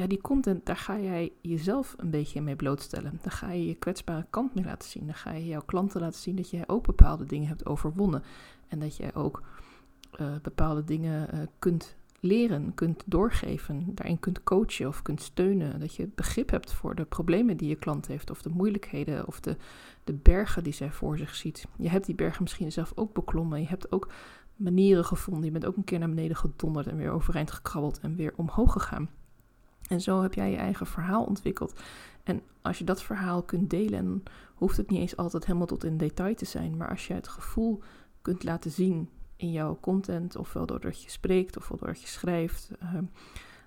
ja, 0.00 0.06
die 0.06 0.20
content, 0.20 0.66
daar 0.66 0.76
ga 0.76 0.98
jij 0.98 1.32
jezelf 1.40 1.94
een 1.98 2.10
beetje 2.10 2.40
mee 2.40 2.56
blootstellen. 2.56 3.18
Daar 3.22 3.32
ga 3.32 3.50
je 3.50 3.66
je 3.66 3.74
kwetsbare 3.74 4.26
kant 4.30 4.54
mee 4.54 4.64
laten 4.64 4.88
zien. 4.88 5.06
Dan 5.06 5.14
ga 5.14 5.32
je 5.32 5.46
jouw 5.46 5.62
klanten 5.66 6.00
laten 6.00 6.20
zien 6.20 6.36
dat 6.36 6.50
jij 6.50 6.64
ook 6.66 6.86
bepaalde 6.86 7.24
dingen 7.24 7.48
hebt 7.48 7.66
overwonnen. 7.66 8.22
En 8.68 8.78
dat 8.78 8.96
jij 8.96 9.14
ook 9.14 9.42
uh, 10.20 10.26
bepaalde 10.42 10.84
dingen 10.84 11.34
uh, 11.34 11.40
kunt 11.58 11.96
leren, 12.20 12.74
kunt 12.74 13.02
doorgeven, 13.06 13.94
daarin 13.94 14.18
kunt 14.20 14.42
coachen 14.42 14.88
of 14.88 15.02
kunt 15.02 15.22
steunen. 15.22 15.80
Dat 15.80 15.94
je 15.94 16.08
begrip 16.14 16.50
hebt 16.50 16.72
voor 16.72 16.94
de 16.94 17.04
problemen 17.04 17.56
die 17.56 17.68
je 17.68 17.76
klant 17.76 18.06
heeft, 18.06 18.30
of 18.30 18.42
de 18.42 18.48
moeilijkheden 18.48 19.26
of 19.26 19.40
de, 19.40 19.56
de 20.04 20.12
bergen 20.12 20.64
die 20.64 20.72
zij 20.72 20.92
voor 20.92 21.18
zich 21.18 21.34
ziet. 21.34 21.66
Je 21.76 21.88
hebt 21.88 22.06
die 22.06 22.14
bergen 22.14 22.42
misschien 22.42 22.72
zelf 22.72 22.92
ook 22.94 23.12
beklommen. 23.12 23.60
Je 23.60 23.68
hebt 23.68 23.92
ook 23.92 24.08
manieren 24.56 25.04
gevonden. 25.04 25.44
Je 25.44 25.50
bent 25.50 25.66
ook 25.66 25.76
een 25.76 25.84
keer 25.84 25.98
naar 25.98 26.08
beneden 26.08 26.36
gedonderd 26.36 26.86
en 26.86 26.96
weer 26.96 27.10
overeind 27.10 27.50
gekrabbeld 27.50 28.00
en 28.00 28.16
weer 28.16 28.32
omhoog 28.36 28.72
gegaan. 28.72 29.10
En 29.88 30.00
zo 30.00 30.22
heb 30.22 30.34
jij 30.34 30.50
je 30.50 30.56
eigen 30.56 30.86
verhaal 30.86 31.24
ontwikkeld. 31.24 31.80
En 32.22 32.42
als 32.62 32.78
je 32.78 32.84
dat 32.84 33.02
verhaal 33.02 33.42
kunt 33.42 33.70
delen, 33.70 34.22
hoeft 34.54 34.76
het 34.76 34.90
niet 34.90 35.00
eens 35.00 35.16
altijd 35.16 35.46
helemaal 35.46 35.66
tot 35.66 35.84
in 35.84 35.96
detail 35.96 36.34
te 36.34 36.44
zijn. 36.44 36.76
Maar 36.76 36.88
als 36.88 37.06
je 37.06 37.14
het 37.14 37.28
gevoel 37.28 37.80
kunt 38.22 38.44
laten 38.44 38.70
zien 38.70 39.08
in 39.40 39.52
jouw 39.52 39.78
content, 39.80 40.36
ofwel 40.36 40.66
doordat 40.66 41.02
je 41.02 41.10
spreekt, 41.10 41.56
ofwel 41.56 41.78
doordat 41.78 42.00
je 42.00 42.08
schrijft, 42.08 42.70
uh, 42.82 42.98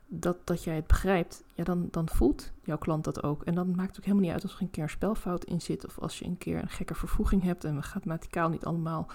dat, 0.07 0.37
dat 0.43 0.63
jij 0.63 0.75
het 0.75 0.87
begrijpt, 0.87 1.43
ja, 1.53 1.63
dan, 1.63 1.87
dan 1.91 2.09
voelt 2.09 2.51
jouw 2.63 2.77
klant 2.77 3.03
dat 3.03 3.23
ook. 3.23 3.43
En 3.43 3.55
dan 3.55 3.75
maakt 3.75 3.87
het 3.87 3.97
ook 3.97 4.03
helemaal 4.03 4.23
niet 4.23 4.33
uit 4.33 4.43
als 4.43 4.55
er 4.55 4.61
een 4.61 4.69
keer 4.69 4.83
een 4.83 4.89
spelfout 4.89 5.43
in 5.43 5.61
zit, 5.61 5.85
of 5.85 5.99
als 5.99 6.19
je 6.19 6.25
een 6.25 6.37
keer 6.37 6.61
een 6.61 6.69
gekke 6.69 6.95
vervoeging 6.95 7.43
hebt 7.43 7.63
en 7.63 7.75
we 7.75 7.81
grammaticaal 7.81 8.49
niet 8.49 8.65
allemaal 8.65 9.07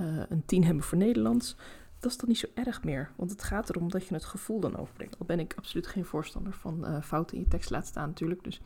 uh, 0.00 0.22
een 0.28 0.44
10 0.46 0.64
hebben 0.64 0.84
voor 0.84 0.98
Nederlands. 0.98 1.56
Dat 1.98 2.10
is 2.10 2.18
dan 2.18 2.28
niet 2.28 2.38
zo 2.38 2.46
erg 2.54 2.84
meer, 2.84 3.10
want 3.16 3.30
het 3.30 3.42
gaat 3.42 3.68
erom 3.68 3.90
dat 3.90 4.06
je 4.06 4.14
het 4.14 4.24
gevoel 4.24 4.60
dan 4.60 4.76
overbrengt. 4.76 5.18
Al 5.18 5.26
ben 5.26 5.40
ik 5.40 5.54
absoluut 5.56 5.86
geen 5.86 6.04
voorstander 6.04 6.52
van 6.52 6.84
uh, 6.88 7.02
fouten 7.02 7.36
in 7.36 7.42
je 7.42 7.48
tekst 7.48 7.70
laten 7.70 7.88
staan 7.88 8.08
natuurlijk, 8.08 8.44
dus 8.44 8.60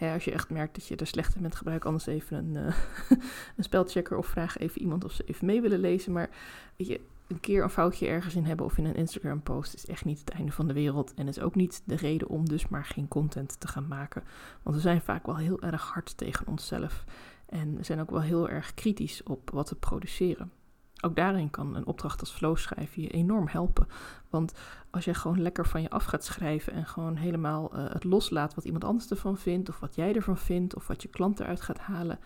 als 0.00 0.24
je 0.24 0.32
echt 0.32 0.50
merkt 0.50 0.74
dat 0.74 0.86
je 0.86 0.96
er 0.96 1.06
slecht 1.06 1.34
in 1.34 1.42
bent, 1.42 1.54
gebruik 1.54 1.84
anders 1.84 2.06
even 2.06 2.36
een, 2.36 2.66
uh, 2.66 2.76
een 3.56 3.64
spelchecker 3.64 4.16
of 4.16 4.26
vraag 4.26 4.58
even 4.58 4.80
iemand 4.80 5.04
of 5.04 5.12
ze 5.12 5.24
even 5.26 5.46
mee 5.46 5.60
willen 5.60 5.80
lezen. 5.80 6.12
Maar 6.12 6.30
weet 6.76 6.86
je, 6.86 7.00
een 7.26 7.40
keer 7.40 7.62
een 7.62 7.70
foutje 7.70 8.06
ergens 8.06 8.34
in 8.34 8.44
hebben 8.44 8.66
of 8.66 8.78
in 8.78 8.84
een 8.84 8.94
Instagram 8.94 9.42
post 9.42 9.74
is 9.74 9.86
echt 9.86 10.04
niet 10.04 10.18
het 10.18 10.30
einde 10.30 10.52
van 10.52 10.66
de 10.66 10.74
wereld. 10.74 11.14
En 11.14 11.28
is 11.28 11.40
ook 11.40 11.54
niet 11.54 11.82
de 11.84 11.96
reden 11.96 12.28
om 12.28 12.48
dus 12.48 12.68
maar 12.68 12.84
geen 12.84 13.08
content 13.08 13.60
te 13.60 13.68
gaan 13.68 13.88
maken. 13.88 14.24
Want 14.62 14.76
we 14.76 14.82
zijn 14.82 15.00
vaak 15.00 15.26
wel 15.26 15.36
heel 15.36 15.60
erg 15.60 15.82
hard 15.82 16.16
tegen 16.16 16.46
onszelf. 16.46 17.04
En 17.46 17.76
we 17.76 17.82
zijn 17.82 18.00
ook 18.00 18.10
wel 18.10 18.20
heel 18.20 18.48
erg 18.48 18.74
kritisch 18.74 19.22
op 19.22 19.50
wat 19.50 19.68
we 19.68 19.76
produceren. 19.76 20.52
Ook 21.00 21.16
daarin 21.16 21.50
kan 21.50 21.74
een 21.74 21.86
opdracht 21.86 22.20
als 22.20 22.30
flow 22.30 22.56
schrijven 22.56 23.02
je 23.02 23.08
enorm 23.08 23.48
helpen. 23.48 23.88
Want 24.30 24.52
als 24.90 25.04
je 25.04 25.14
gewoon 25.14 25.42
lekker 25.42 25.66
van 25.66 25.82
je 25.82 25.90
af 25.90 26.04
gaat 26.04 26.24
schrijven 26.24 26.72
en 26.72 26.86
gewoon 26.86 27.16
helemaal 27.16 27.70
uh, 27.74 27.90
het 27.90 28.04
loslaat 28.04 28.54
wat 28.54 28.64
iemand 28.64 28.84
anders 28.84 29.10
ervan 29.10 29.36
vindt, 29.36 29.68
of 29.68 29.80
wat 29.80 29.94
jij 29.94 30.14
ervan 30.14 30.38
vindt, 30.38 30.74
of 30.74 30.86
wat 30.86 31.02
je 31.02 31.08
klant 31.08 31.40
eruit 31.40 31.60
gaat 31.60 31.78
halen. 31.78 32.18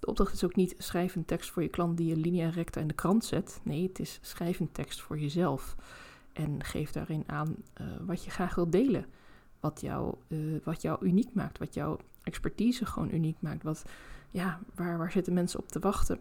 De 0.00 0.06
opdracht 0.06 0.32
is 0.32 0.44
ook 0.44 0.56
niet 0.56 0.74
schrijf 0.78 1.14
een 1.14 1.24
tekst 1.24 1.50
voor 1.50 1.62
je 1.62 1.68
klant 1.68 1.96
die 1.96 2.06
je 2.06 2.16
linea 2.16 2.48
recta 2.48 2.80
in 2.80 2.88
de 2.88 2.94
krant 2.94 3.24
zet. 3.24 3.60
Nee, 3.62 3.88
het 3.88 3.98
is 3.98 4.18
schrijf 4.22 4.60
een 4.60 4.72
tekst 4.72 5.00
voor 5.00 5.18
jezelf. 5.18 5.76
En 6.32 6.64
geef 6.64 6.92
daarin 6.92 7.24
aan 7.26 7.56
uh, 7.80 7.86
wat 8.06 8.24
je 8.24 8.30
graag 8.30 8.54
wil 8.54 8.70
delen. 8.70 9.06
Wat 9.60 9.80
jou, 9.80 10.14
uh, 10.28 10.60
wat 10.64 10.82
jou 10.82 11.06
uniek 11.06 11.34
maakt, 11.34 11.58
wat 11.58 11.74
jouw 11.74 11.98
expertise 12.22 12.86
gewoon 12.86 13.14
uniek 13.14 13.36
maakt. 13.40 13.62
Wat, 13.62 13.84
ja, 14.30 14.58
waar, 14.74 14.98
waar 14.98 15.12
zitten 15.12 15.32
mensen 15.32 15.60
op 15.60 15.68
te 15.68 15.78
wachten? 15.78 16.20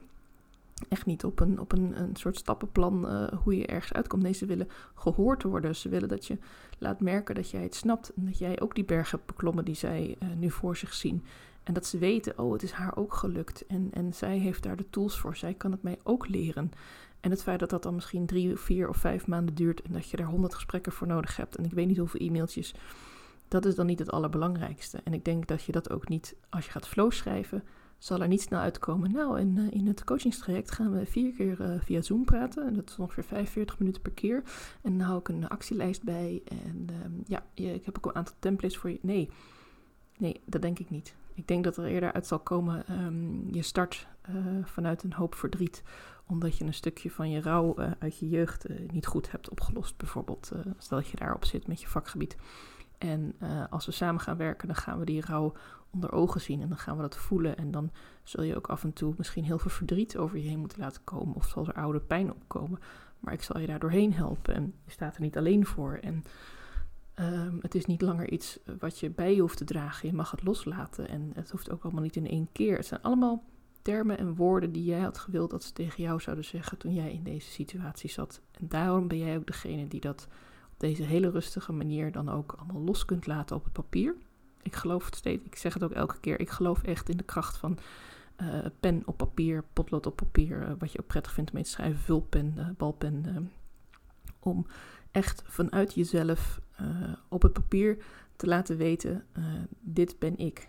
Echt 0.89 1.05
niet 1.05 1.23
op 1.23 1.39
een, 1.39 1.59
op 1.59 1.71
een, 1.71 2.01
een 2.01 2.15
soort 2.15 2.37
stappenplan 2.37 3.05
uh, 3.05 3.39
hoe 3.43 3.57
je 3.57 3.65
ergens 3.65 3.93
uitkomt. 3.93 4.23
Nee, 4.23 4.33
ze 4.33 4.45
willen 4.45 4.67
gehoord 4.95 5.43
worden. 5.43 5.75
Ze 5.75 5.89
willen 5.89 6.09
dat 6.09 6.25
je 6.25 6.37
laat 6.77 7.01
merken 7.01 7.35
dat 7.35 7.49
jij 7.49 7.61
het 7.63 7.75
snapt. 7.75 8.13
En 8.13 8.25
dat 8.25 8.37
jij 8.37 8.61
ook 8.61 8.75
die 8.75 8.85
berg 8.85 9.11
hebt 9.11 9.25
beklommen 9.25 9.65
die 9.65 9.75
zij 9.75 10.15
uh, 10.23 10.29
nu 10.37 10.51
voor 10.51 10.77
zich 10.77 10.93
zien. 10.93 11.23
En 11.63 11.73
dat 11.73 11.85
ze 11.85 11.97
weten, 11.97 12.39
oh, 12.39 12.53
het 12.53 12.63
is 12.63 12.71
haar 12.71 12.97
ook 12.97 13.13
gelukt. 13.13 13.65
En, 13.65 13.89
en 13.93 14.13
zij 14.13 14.37
heeft 14.37 14.63
daar 14.63 14.75
de 14.75 14.89
tools 14.89 15.19
voor. 15.19 15.35
Zij 15.35 15.53
kan 15.53 15.71
het 15.71 15.83
mij 15.83 15.99
ook 16.03 16.27
leren. 16.27 16.71
En 17.19 17.31
het 17.31 17.43
feit 17.43 17.59
dat 17.59 17.69
dat 17.69 17.83
dan 17.83 17.95
misschien 17.95 18.25
drie, 18.25 18.55
vier 18.55 18.89
of 18.89 18.97
vijf 18.97 19.27
maanden 19.27 19.55
duurt. 19.55 19.81
En 19.81 19.93
dat 19.93 20.09
je 20.09 20.17
daar 20.17 20.27
honderd 20.27 20.53
gesprekken 20.53 20.91
voor 20.91 21.07
nodig 21.07 21.37
hebt. 21.37 21.55
En 21.55 21.65
ik 21.65 21.73
weet 21.73 21.87
niet 21.87 21.97
hoeveel 21.97 22.27
e-mailtjes. 22.27 22.75
Dat 23.47 23.65
is 23.65 23.75
dan 23.75 23.85
niet 23.85 23.99
het 23.99 24.11
allerbelangrijkste. 24.11 24.99
En 25.03 25.13
ik 25.13 25.25
denk 25.25 25.47
dat 25.47 25.63
je 25.63 25.71
dat 25.71 25.89
ook 25.91 26.09
niet, 26.09 26.35
als 26.49 26.65
je 26.65 26.71
gaat 26.71 26.87
flow 26.87 27.11
schrijven 27.11 27.63
zal 27.97 28.21
er 28.21 28.27
niet 28.27 28.41
snel 28.41 28.59
uitkomen. 28.59 29.11
Nou, 29.11 29.39
in, 29.39 29.57
uh, 29.57 29.71
in 29.71 29.87
het 29.87 30.03
coachingstraject 30.03 30.71
gaan 30.71 30.91
we 30.91 31.05
vier 31.05 31.33
keer 31.33 31.61
uh, 31.61 31.81
via 31.81 32.01
Zoom 32.01 32.25
praten. 32.25 32.67
En 32.67 32.73
dat 32.73 32.89
is 32.89 32.99
ongeveer 32.99 33.23
45 33.23 33.79
minuten 33.79 34.01
per 34.01 34.11
keer. 34.11 34.43
En 34.81 34.97
dan 34.97 35.07
hou 35.07 35.19
ik 35.19 35.27
een 35.27 35.47
actielijst 35.47 36.03
bij. 36.03 36.41
En 36.45 36.87
uh, 36.91 36.97
ja, 37.25 37.43
ik 37.53 37.85
heb 37.85 37.97
ook 37.97 38.05
een 38.05 38.15
aantal 38.15 38.35
templates 38.39 38.77
voor 38.77 38.89
je. 38.89 38.99
Nee, 39.01 39.29
nee, 40.17 40.41
dat 40.45 40.61
denk 40.61 40.79
ik 40.79 40.89
niet. 40.89 41.15
Ik 41.33 41.47
denk 41.47 41.63
dat 41.63 41.77
er 41.77 41.85
eerder 41.85 42.13
uit 42.13 42.27
zal 42.27 42.39
komen, 42.39 43.03
um, 43.05 43.47
je 43.51 43.61
start 43.61 44.07
uh, 44.29 44.35
vanuit 44.63 45.03
een 45.03 45.13
hoop 45.13 45.35
verdriet. 45.35 45.83
Omdat 46.25 46.57
je 46.57 46.65
een 46.65 46.73
stukje 46.73 47.11
van 47.11 47.29
je 47.29 47.41
rouw 47.41 47.75
uit 47.99 48.17
je 48.17 48.29
jeugd 48.29 48.65
niet 48.91 49.05
goed 49.05 49.31
hebt 49.31 49.49
opgelost. 49.49 49.97
Bijvoorbeeld, 49.97 50.51
stel 50.77 50.97
dat 50.97 51.07
je 51.07 51.17
daarop 51.17 51.45
zit 51.45 51.67
met 51.67 51.81
je 51.81 51.87
vakgebied. 51.87 52.35
En 52.97 53.35
als 53.69 53.85
we 53.85 53.91
samen 53.91 54.21
gaan 54.21 54.37
werken, 54.37 54.67
dan 54.67 54.75
gaan 54.75 54.99
we 54.99 55.05
die 55.05 55.21
rouw 55.21 55.53
onder 55.91 56.11
ogen 56.11 56.41
zien 56.41 56.61
en 56.61 56.67
dan 56.67 56.77
gaan 56.77 56.95
we 56.95 57.01
dat 57.01 57.17
voelen. 57.17 57.57
En 57.57 57.71
dan 57.71 57.91
zul 58.23 58.43
je 58.43 58.55
ook 58.55 58.67
af 58.67 58.83
en 58.83 58.93
toe 58.93 59.13
misschien 59.17 59.43
heel 59.43 59.59
veel 59.59 59.71
verdriet 59.71 60.17
over 60.17 60.37
je 60.37 60.47
heen 60.47 60.59
moeten 60.59 60.79
laten 60.79 61.03
komen. 61.03 61.35
Of 61.35 61.47
zal 61.47 61.67
er 61.67 61.73
oude 61.73 61.99
pijn 61.99 62.31
opkomen. 62.31 62.79
Maar 63.19 63.33
ik 63.33 63.41
zal 63.41 63.59
je 63.59 63.67
daar 63.67 63.79
doorheen 63.79 64.13
helpen. 64.13 64.53
En 64.53 64.73
je 64.85 64.91
staat 64.91 65.15
er 65.15 65.21
niet 65.21 65.37
alleen 65.37 65.65
voor. 65.65 65.93
En 66.01 66.23
um, 67.19 67.59
het 67.61 67.75
is 67.75 67.85
niet 67.85 68.01
langer 68.01 68.29
iets 68.29 68.59
wat 68.79 68.99
je 68.99 69.09
bij 69.09 69.35
je 69.35 69.41
hoeft 69.41 69.57
te 69.57 69.63
dragen. 69.63 70.09
Je 70.09 70.15
mag 70.15 70.31
het 70.31 70.43
loslaten. 70.43 71.07
En 71.07 71.31
het 71.33 71.49
hoeft 71.49 71.71
ook 71.71 71.83
allemaal 71.83 72.03
niet 72.03 72.15
in 72.15 72.27
één 72.27 72.49
keer. 72.51 72.75
Het 72.75 72.85
zijn 72.85 73.01
allemaal 73.01 73.43
termen 73.81 74.17
en 74.17 74.35
woorden 74.35 74.71
die 74.71 74.83
jij 74.83 74.99
had 74.99 75.17
gewild 75.17 75.49
dat 75.49 75.63
ze 75.63 75.73
tegen 75.73 76.03
jou 76.03 76.21
zouden 76.21 76.45
zeggen 76.45 76.77
toen 76.77 76.93
jij 76.93 77.11
in 77.11 77.23
deze 77.23 77.51
situatie 77.51 78.09
zat. 78.09 78.41
En 78.51 78.67
daarom 78.67 79.07
ben 79.07 79.17
jij 79.17 79.37
ook 79.37 79.47
degene 79.47 79.87
die 79.87 79.99
dat 79.99 80.27
op 80.71 80.79
deze 80.79 81.03
hele 81.03 81.29
rustige 81.29 81.71
manier 81.71 82.11
dan 82.11 82.29
ook 82.29 82.55
allemaal 82.57 82.81
los 82.81 83.05
kunt 83.05 83.27
laten 83.27 83.55
op 83.55 83.63
het 83.63 83.73
papier. 83.73 84.15
Ik 84.67 84.75
geloof 84.75 85.05
het 85.05 85.15
steeds, 85.15 85.45
ik 85.45 85.55
zeg 85.55 85.73
het 85.73 85.83
ook 85.83 85.91
elke 85.91 86.19
keer, 86.19 86.39
ik 86.39 86.49
geloof 86.49 86.83
echt 86.83 87.09
in 87.09 87.17
de 87.17 87.23
kracht 87.23 87.57
van 87.57 87.77
uh, 88.41 88.65
pen 88.79 89.01
op 89.05 89.17
papier, 89.17 89.63
potlood 89.73 90.05
op 90.05 90.15
papier, 90.15 90.61
uh, 90.61 90.71
wat 90.79 90.91
je 90.91 90.99
ook 90.99 91.07
prettig 91.07 91.33
vindt 91.33 91.49
om 91.49 91.55
mee 91.55 91.65
te 91.65 91.69
schrijven, 91.69 91.99
vulpen, 91.99 92.53
uh, 92.57 92.67
balpen. 92.77 93.51
om 94.39 94.67
echt 95.11 95.43
vanuit 95.45 95.93
jezelf 95.93 96.61
op 97.27 97.41
het 97.41 97.53
papier 97.53 97.97
te 98.35 98.47
laten 98.47 98.77
weten, 98.77 99.25
dit 99.79 100.19
ben 100.19 100.37
ik. 100.37 100.67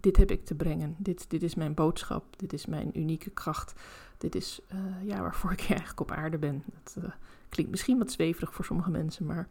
Dit 0.00 0.16
heb 0.16 0.30
ik 0.30 0.44
te 0.44 0.54
brengen. 0.54 0.94
Dit, 0.98 1.30
dit 1.30 1.42
is 1.42 1.54
mijn 1.54 1.74
boodschap. 1.74 2.38
Dit 2.38 2.52
is 2.52 2.66
mijn 2.66 2.98
unieke 2.98 3.30
kracht. 3.30 3.72
Dit 4.18 4.34
is 4.34 4.60
ja, 5.02 5.20
waarvoor 5.20 5.52
ik 5.58 5.60
eigenlijk 5.60 6.00
op 6.00 6.10
aarde 6.10 6.38
ben. 6.38 6.64
Dat 6.82 7.04
klinkt 7.48 7.70
misschien 7.70 7.98
wat 7.98 8.12
zweverig 8.12 8.54
voor 8.54 8.64
sommige 8.64 8.90
mensen, 8.90 9.26
maar 9.26 9.48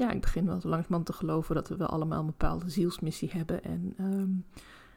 ja, 0.00 0.10
ik 0.10 0.20
begin 0.20 0.46
wel 0.46 0.54
langzamerhand 0.54 1.06
te 1.06 1.12
geloven 1.12 1.54
dat 1.54 1.68
we 1.68 1.76
wel 1.76 1.88
allemaal 1.88 2.20
een 2.20 2.26
bepaalde 2.26 2.70
zielsmissie 2.70 3.30
hebben. 3.32 3.64
En 3.64 3.94
um, 4.00 4.44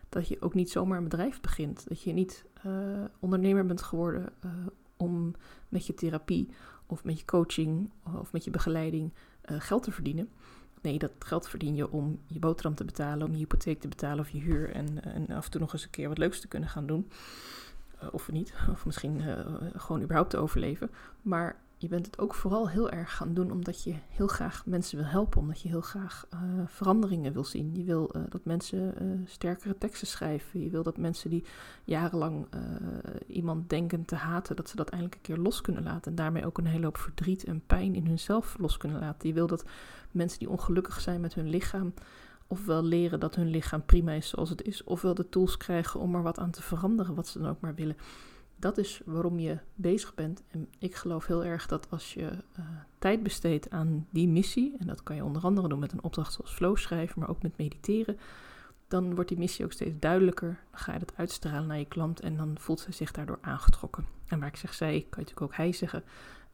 dat 0.10 0.28
je 0.28 0.42
ook 0.42 0.54
niet 0.54 0.70
zomaar 0.72 0.98
een 0.98 1.04
bedrijf 1.04 1.42
begint. 1.42 1.88
Dat 1.88 2.02
je 2.02 2.14
niet 2.14 2.46
uh, 2.66 3.04
ondernemer 3.20 3.66
bent 3.66 3.82
geworden 3.82 4.30
uh, 4.46 4.52
om 4.98 5.36
met 5.70 5.86
je 5.86 5.94
therapie 5.94 6.50
of 6.86 7.04
met 7.04 7.20
je 7.20 7.26
coaching 7.26 7.90
of 8.20 8.32
met 8.32 8.44
je 8.44 8.52
begeleiding 8.52 9.12
uh, 9.46 9.60
geld 9.60 9.84
te 9.84 9.92
verdienen. 9.92 10.30
Nee, 10.82 11.00
dat 11.00 11.12
geld 11.20 11.50
verdien 11.50 11.76
je 11.76 11.92
om 11.92 12.20
je 12.28 12.40
boterham 12.40 12.76
te 12.76 12.86
betalen, 12.86 13.28
om 13.28 13.32
je 13.32 13.38
hypotheek 13.38 13.80
te 13.80 13.88
betalen 13.88 14.20
of 14.20 14.30
je 14.30 14.40
huur. 14.40 14.70
En, 14.70 15.04
en 15.04 15.30
af 15.30 15.46
en 15.46 15.52
toe 15.52 15.62
nog 15.62 15.74
eens 15.74 15.84
een 15.84 15.90
keer 15.90 16.08
wat 16.08 16.18
leuks 16.18 16.40
te 16.40 16.48
kunnen 16.48 16.70
gaan 16.70 16.86
doen. 16.86 17.10
of 18.12 18.32
niet, 18.32 18.54
of 18.72 18.86
misschien 18.86 19.22
gewoon 19.76 20.02
überhaupt 20.02 20.30
te 20.30 20.38
overleven. 20.38 20.92
Maar 21.22 21.62
je 21.84 21.90
bent 21.90 22.06
het 22.06 22.20
ook 22.20 22.34
vooral 22.34 22.70
heel 22.70 22.90
erg 22.90 23.16
gaan 23.16 23.34
doen 23.34 23.52
omdat 23.52 23.84
je 23.84 23.94
heel 24.10 24.28
graag 24.28 24.66
mensen 24.66 24.98
wil 24.98 25.08
helpen, 25.08 25.40
omdat 25.40 25.62
je 25.62 25.68
heel 25.70 25.82
graag 25.82 26.28
uh, 26.34 26.40
veranderingen 26.66 27.34
wil 27.34 27.44
zien. 27.44 27.76
Je 27.76 27.84
wil 27.84 28.12
uh, 28.16 28.22
dat 28.30 28.46
mensen 28.46 29.04
uh, 29.04 29.20
sterkere 29.26 29.78
teksten 29.78 30.08
schrijven. 30.08 30.62
Je 30.62 30.70
wil 30.70 30.84
dat 30.84 30.98
mensen 30.98 31.30
die 31.30 31.44
jarenlang 31.84 32.48
iemand 33.28 33.70
denken 33.70 34.06
te 34.06 34.16
haten, 34.16 34.56
dat 34.56 34.70
ze 34.70 34.76
dat 34.76 34.90
eindelijk 34.90 35.16
een 35.16 35.22
keer 35.36 35.44
los 35.44 35.62
kunnen 35.62 35.84
laten. 35.84 36.12
En 36.12 36.16
daarmee 36.16 36.46
ook 36.46 36.58
een 36.58 36.66
hele 36.66 36.86
hoop 36.86 36.98
verdriet 36.98 37.44
en 37.44 37.64
pijn 37.66 37.96
in 37.96 38.08
hunzelf 38.08 38.58
los 38.60 38.78
kunnen 38.78 39.00
laten. 39.00 39.28
Je 39.28 39.34
wil 39.34 39.48
dat 39.48 39.66
mensen 40.12 40.40
die 40.40 40.50
ongelukkig 40.50 41.02
zijn 41.02 41.22
met 41.22 41.34
hun 41.34 41.50
lichaam, 41.50 41.94
ofwel 42.48 42.84
leren 42.84 43.20
dat 43.20 43.36
hun 43.36 43.50
lichaam 43.50 43.86
prima 43.86 44.12
is 44.12 44.30
zoals 44.30 44.50
het 44.50 44.62
is, 44.62 44.84
ofwel 44.84 45.14
de 45.14 45.30
tools 45.30 45.58
krijgen 45.58 46.00
om 46.00 46.16
er 46.16 46.24
wat 46.24 46.40
aan 46.40 46.52
te 46.52 46.62
veranderen, 46.62 47.16
wat 47.16 47.28
ze 47.28 47.40
dan 47.40 47.50
ook 47.50 47.62
maar 47.62 47.76
willen 47.76 47.96
dat 48.64 48.78
is 48.78 49.02
waarom 49.06 49.40
je 49.40 49.58
bezig 49.76 50.14
bent. 50.14 50.44
En 50.48 50.68
ik 50.80 50.96
geloof 50.96 51.26
heel 51.26 51.46
erg 51.46 51.68
dat 51.68 51.88
als 51.90 52.14
je 52.14 52.22
uh, 52.22 52.66
tijd 53.00 53.24
besteedt 53.24 53.70
aan 53.70 54.08
die 54.10 54.28
missie, 54.28 54.76
en 54.80 54.88
dat 54.88 55.04
kan 55.04 55.16
je 55.16 55.24
onder 55.24 55.42
andere 55.42 55.68
doen 55.68 55.80
met 55.80 55.92
een 55.92 56.04
opdracht 56.04 56.34
zoals 56.34 56.54
flow 56.54 56.78
schrijven, 56.78 57.20
maar 57.20 57.30
ook 57.30 57.42
met 57.42 57.58
mediteren, 57.58 58.18
dan 58.88 59.16
wordt 59.16 59.30
die 59.30 59.38
missie 59.38 59.66
ook 59.66 59.72
steeds 59.72 60.00
duidelijker. 60.00 60.60
Dan 60.72 60.80
ga 60.80 60.94
je 60.94 61.00
dat 61.00 61.14
uitstralen 61.16 61.68
naar 61.68 61.78
je 61.78 61.86
klant 61.86 62.20
en 62.20 62.38
dan 62.38 62.56
voelt 62.60 62.80
zij 62.80 62.94
zich 62.94 63.12
daardoor 63.12 63.38
aangetrokken. 63.42 64.06
En 64.28 64.40
waar 64.40 64.48
ik 64.48 64.56
zeg 64.56 64.74
zij, 64.74 64.92
kan 64.92 65.00
je 65.00 65.16
natuurlijk 65.16 65.42
ook 65.42 65.56
hij 65.56 65.72
zeggen. 65.72 66.04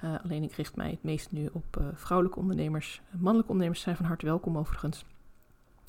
Uh, 0.03 0.15
alleen 0.23 0.43
ik 0.43 0.53
richt 0.53 0.75
mij 0.75 0.89
het 0.89 1.03
meest 1.03 1.31
nu 1.31 1.49
op 1.51 1.77
uh, 1.81 1.87
vrouwelijke 1.93 2.39
ondernemers. 2.39 3.01
Mannelijke 3.11 3.51
ondernemers 3.51 3.81
zijn 3.81 3.95
van 3.95 4.05
harte 4.05 4.25
welkom 4.25 4.57
overigens. 4.57 5.05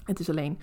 Het 0.05 0.21
is 0.21 0.31
alleen 0.31 0.59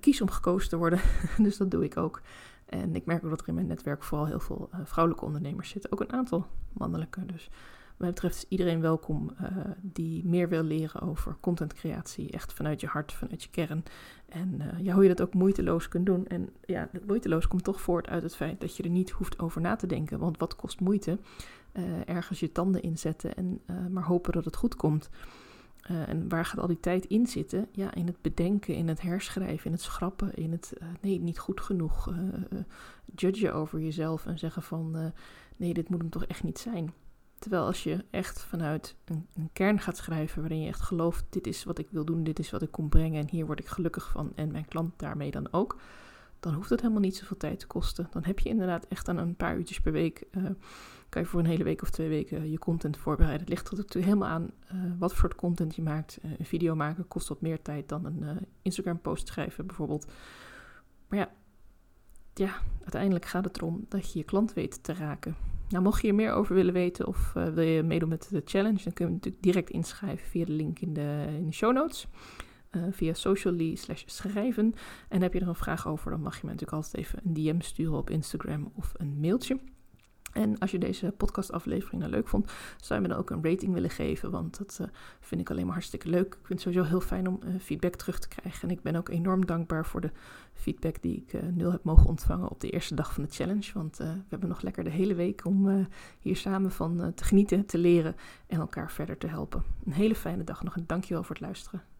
kies 0.00 0.20
om 0.20 0.30
gekozen 0.30 0.68
te 0.68 0.76
worden, 0.76 1.00
dus 1.44 1.56
dat 1.56 1.70
doe 1.70 1.84
ik 1.84 1.96
ook. 1.96 2.20
En 2.66 2.94
ik 2.94 3.04
merk 3.04 3.24
ook 3.24 3.30
dat 3.30 3.40
er 3.40 3.48
in 3.48 3.54
mijn 3.54 3.66
netwerk 3.66 4.02
vooral 4.02 4.26
heel 4.26 4.40
veel 4.40 4.68
uh, 4.72 4.80
vrouwelijke 4.84 5.26
ondernemers 5.26 5.68
zitten. 5.68 5.92
Ook 5.92 6.00
een 6.00 6.12
aantal 6.12 6.46
mannelijke. 6.72 7.26
Dus 7.26 7.48
wat 7.88 7.98
mij 7.98 8.08
betreft 8.08 8.36
is 8.36 8.46
iedereen 8.48 8.80
welkom 8.80 9.30
uh, 9.40 9.46
die 9.80 10.24
meer 10.24 10.48
wil 10.48 10.62
leren 10.62 11.00
over 11.00 11.36
contentcreatie. 11.40 12.30
Echt 12.30 12.52
vanuit 12.52 12.80
je 12.80 12.86
hart, 12.86 13.12
vanuit 13.12 13.42
je 13.42 13.50
kern. 13.50 13.84
En 14.28 14.54
uh, 14.60 14.84
ja, 14.84 14.94
hoe 14.94 15.02
je 15.02 15.08
dat 15.08 15.22
ook 15.22 15.34
moeiteloos 15.34 15.88
kunt 15.88 16.06
doen. 16.06 16.26
En 16.26 16.48
ja, 16.64 16.88
dat 16.92 17.06
moeiteloos 17.06 17.48
komt 17.48 17.64
toch 17.64 17.80
voort 17.80 18.08
uit 18.08 18.22
het 18.22 18.36
feit 18.36 18.60
dat 18.60 18.76
je 18.76 18.82
er 18.82 18.90
niet 18.90 19.10
hoeft 19.10 19.38
over 19.38 19.60
na 19.60 19.76
te 19.76 19.86
denken. 19.86 20.18
Want 20.18 20.38
wat 20.38 20.56
kost 20.56 20.80
moeite? 20.80 21.18
ergens 22.06 22.40
je 22.40 22.52
tanden 22.52 22.82
inzetten 22.82 23.34
en 23.34 23.60
maar 23.90 24.04
hopen 24.04 24.32
dat 24.32 24.44
het 24.44 24.56
goed 24.56 24.76
komt. 24.76 25.10
Uh, 25.90 26.08
en 26.08 26.28
waar 26.28 26.44
gaat 26.44 26.60
al 26.60 26.66
die 26.66 26.80
tijd 26.80 27.06
in 27.06 27.26
zitten? 27.26 27.68
Ja, 27.72 27.94
in 27.94 28.06
het 28.06 28.22
bedenken, 28.22 28.74
in 28.74 28.88
het 28.88 29.00
herschrijven, 29.00 29.66
in 29.66 29.72
het 29.72 29.82
schrappen, 29.82 30.34
in 30.34 30.52
het 30.52 30.72
uh, 30.82 30.88
nee, 31.00 31.20
niet 31.20 31.38
goed 31.38 31.60
genoeg 31.60 32.08
uh, 32.08 32.60
judgen 33.14 33.54
over 33.54 33.80
jezelf 33.80 34.26
en 34.26 34.38
zeggen 34.38 34.62
van 34.62 35.12
nee, 35.56 35.74
dit 35.74 35.88
moet 35.88 36.00
hem 36.00 36.10
toch 36.10 36.24
echt 36.24 36.42
niet 36.42 36.58
zijn. 36.58 36.92
Terwijl 37.38 37.64
als 37.64 37.82
je 37.82 38.04
echt 38.10 38.42
vanuit 38.42 38.96
een, 39.04 39.26
een, 39.34 39.50
kern 39.52 39.80
gaat 39.80 39.96
schrijven 39.96 40.40
waarin 40.40 40.60
je 40.60 40.68
echt 40.68 40.80
gelooft, 40.80 41.24
dit 41.30 41.46
is 41.46 41.64
wat 41.64 41.78
ik 41.78 41.88
wil 41.90 42.04
doen, 42.04 42.24
dit 42.24 42.38
is 42.38 42.50
wat 42.50 42.62
ik 42.62 42.70
kom 42.70 42.88
brengen 42.88 43.20
en 43.20 43.28
hier 43.30 43.46
word 43.46 43.58
ik 43.58 43.66
gelukkig 43.66 44.10
van 44.10 44.32
en 44.34 44.52
mijn 44.52 44.68
klant 44.68 44.98
daarmee 44.98 45.30
dan 45.30 45.52
ook, 45.52 45.76
dan 46.44 46.54
hoeft 46.54 46.70
het 46.70 46.80
helemaal 46.80 47.02
niet 47.02 47.16
zoveel 47.16 47.36
tijd 47.36 47.60
te 47.60 47.66
kosten. 47.66 48.08
Dan 48.10 48.24
heb 48.24 48.38
je 48.38 48.48
inderdaad 48.48 48.86
echt 48.88 49.08
aan 49.08 49.18
een 49.18 49.36
paar 49.36 49.56
uurtjes 49.56 49.80
per 49.80 49.92
week 49.92 50.26
kan 51.08 51.22
je 51.22 51.28
voor 51.28 51.40
een 51.40 51.46
hele 51.46 51.64
week 51.64 51.82
of 51.82 51.90
twee 51.90 52.08
weken 52.08 52.50
je 52.50 52.58
content 52.58 52.96
voorbereiden. 52.96 53.40
Het 53.40 53.48
ligt 53.48 53.68
er 53.68 53.76
natuurlijk 53.76 54.06
helemaal 54.06 54.28
aan 54.28 54.50
uh, 54.72 54.92
wat 54.98 55.14
voor 55.14 55.34
content 55.34 55.74
je 55.74 55.82
maakt. 55.82 56.18
Een 56.22 56.44
video 56.44 56.74
maken 56.74 57.08
kost 57.08 57.28
wat 57.28 57.40
meer 57.40 57.62
tijd 57.62 57.88
dan 57.88 58.04
een 58.04 58.46
Instagram 58.62 59.00
post 59.00 59.28
schrijven 59.28 59.66
bijvoorbeeld. 59.66 60.06
Maar 61.08 61.18
ja, 61.18 61.30
ja, 62.34 62.54
uiteindelijk 62.80 63.24
gaat 63.24 63.44
het 63.44 63.56
erom 63.56 63.84
dat 63.88 64.12
je 64.12 64.18
je 64.18 64.24
klant 64.24 64.52
weet 64.52 64.84
te 64.84 64.92
raken. 64.92 65.36
Nou, 65.68 65.82
mocht 65.82 66.02
je 66.02 66.08
er 66.08 66.14
meer 66.14 66.32
over 66.32 66.54
willen 66.54 66.72
weten 66.72 67.06
of 67.06 67.32
wil 67.32 67.60
je 67.60 67.82
meedoen 67.82 68.08
met 68.08 68.28
de 68.30 68.42
challenge, 68.44 68.82
dan 68.84 68.92
kun 68.92 69.06
je 69.06 69.12
natuurlijk 69.12 69.42
direct 69.42 69.70
inschrijven 69.70 70.28
via 70.28 70.44
de 70.44 70.52
link 70.52 70.78
in 70.78 70.92
de, 70.92 71.24
in 71.28 71.46
de 71.46 71.52
show 71.52 71.72
notes. 71.72 72.06
Via 72.90 73.14
socially 73.14 73.74
slash 73.74 74.02
schrijven. 74.06 74.74
En 75.08 75.22
heb 75.22 75.32
je 75.32 75.40
er 75.40 75.48
een 75.48 75.54
vraag 75.54 75.88
over, 75.88 76.10
dan 76.10 76.20
mag 76.20 76.34
je 76.34 76.40
me 76.42 76.52
natuurlijk 76.52 76.72
altijd 76.82 76.96
even 76.96 77.20
een 77.24 77.34
DM 77.34 77.60
sturen 77.60 77.96
op 77.96 78.10
Instagram 78.10 78.72
of 78.74 78.92
een 78.96 79.20
mailtje. 79.20 79.58
En 80.34 80.58
als 80.58 80.70
je 80.70 80.78
deze 80.78 81.14
podcastaflevering 81.16 82.00
nou 82.00 82.12
leuk 82.12 82.28
vond, 82.28 82.52
zou 82.80 83.00
je 83.00 83.08
me 83.08 83.12
dan 83.12 83.22
ook 83.22 83.30
een 83.30 83.44
rating 83.44 83.72
willen 83.72 83.90
geven. 83.90 84.30
Want 84.30 84.58
dat 84.58 84.78
uh, 84.80 84.86
vind 85.20 85.40
ik 85.40 85.50
alleen 85.50 85.64
maar 85.64 85.74
hartstikke 85.74 86.08
leuk. 86.08 86.26
Ik 86.26 86.46
vind 86.46 86.48
het 86.48 86.60
sowieso 86.60 86.88
heel 86.88 87.00
fijn 87.00 87.28
om 87.28 87.40
uh, 87.44 87.54
feedback 87.60 87.94
terug 87.94 88.18
te 88.18 88.28
krijgen. 88.28 88.68
En 88.68 88.74
ik 88.74 88.82
ben 88.82 88.96
ook 88.96 89.08
enorm 89.08 89.46
dankbaar 89.46 89.86
voor 89.86 90.00
de 90.00 90.10
feedback 90.52 91.02
die 91.02 91.16
ik 91.26 91.32
uh, 91.32 91.42
nul 91.52 91.70
heb 91.70 91.84
mogen 91.84 92.06
ontvangen 92.06 92.50
op 92.50 92.60
de 92.60 92.70
eerste 92.70 92.94
dag 92.94 93.12
van 93.12 93.22
de 93.22 93.30
challenge. 93.30 93.72
Want 93.74 93.96
we 93.96 94.22
hebben 94.28 94.48
nog 94.48 94.62
lekker 94.62 94.84
de 94.84 94.90
hele 94.90 95.14
week 95.14 95.46
om 95.46 95.86
hier 96.20 96.36
samen 96.36 96.70
van 96.70 97.12
te 97.14 97.24
genieten, 97.24 97.66
te 97.66 97.78
leren 97.78 98.16
en 98.46 98.60
elkaar 98.60 98.90
verder 98.90 99.18
te 99.18 99.26
helpen. 99.26 99.62
Een 99.84 99.92
hele 99.92 100.14
fijne 100.14 100.44
dag 100.44 100.62
nog 100.62 100.76
en 100.76 100.84
dankjewel 100.86 101.22
voor 101.22 101.34
het 101.34 101.44
luisteren. 101.44 101.93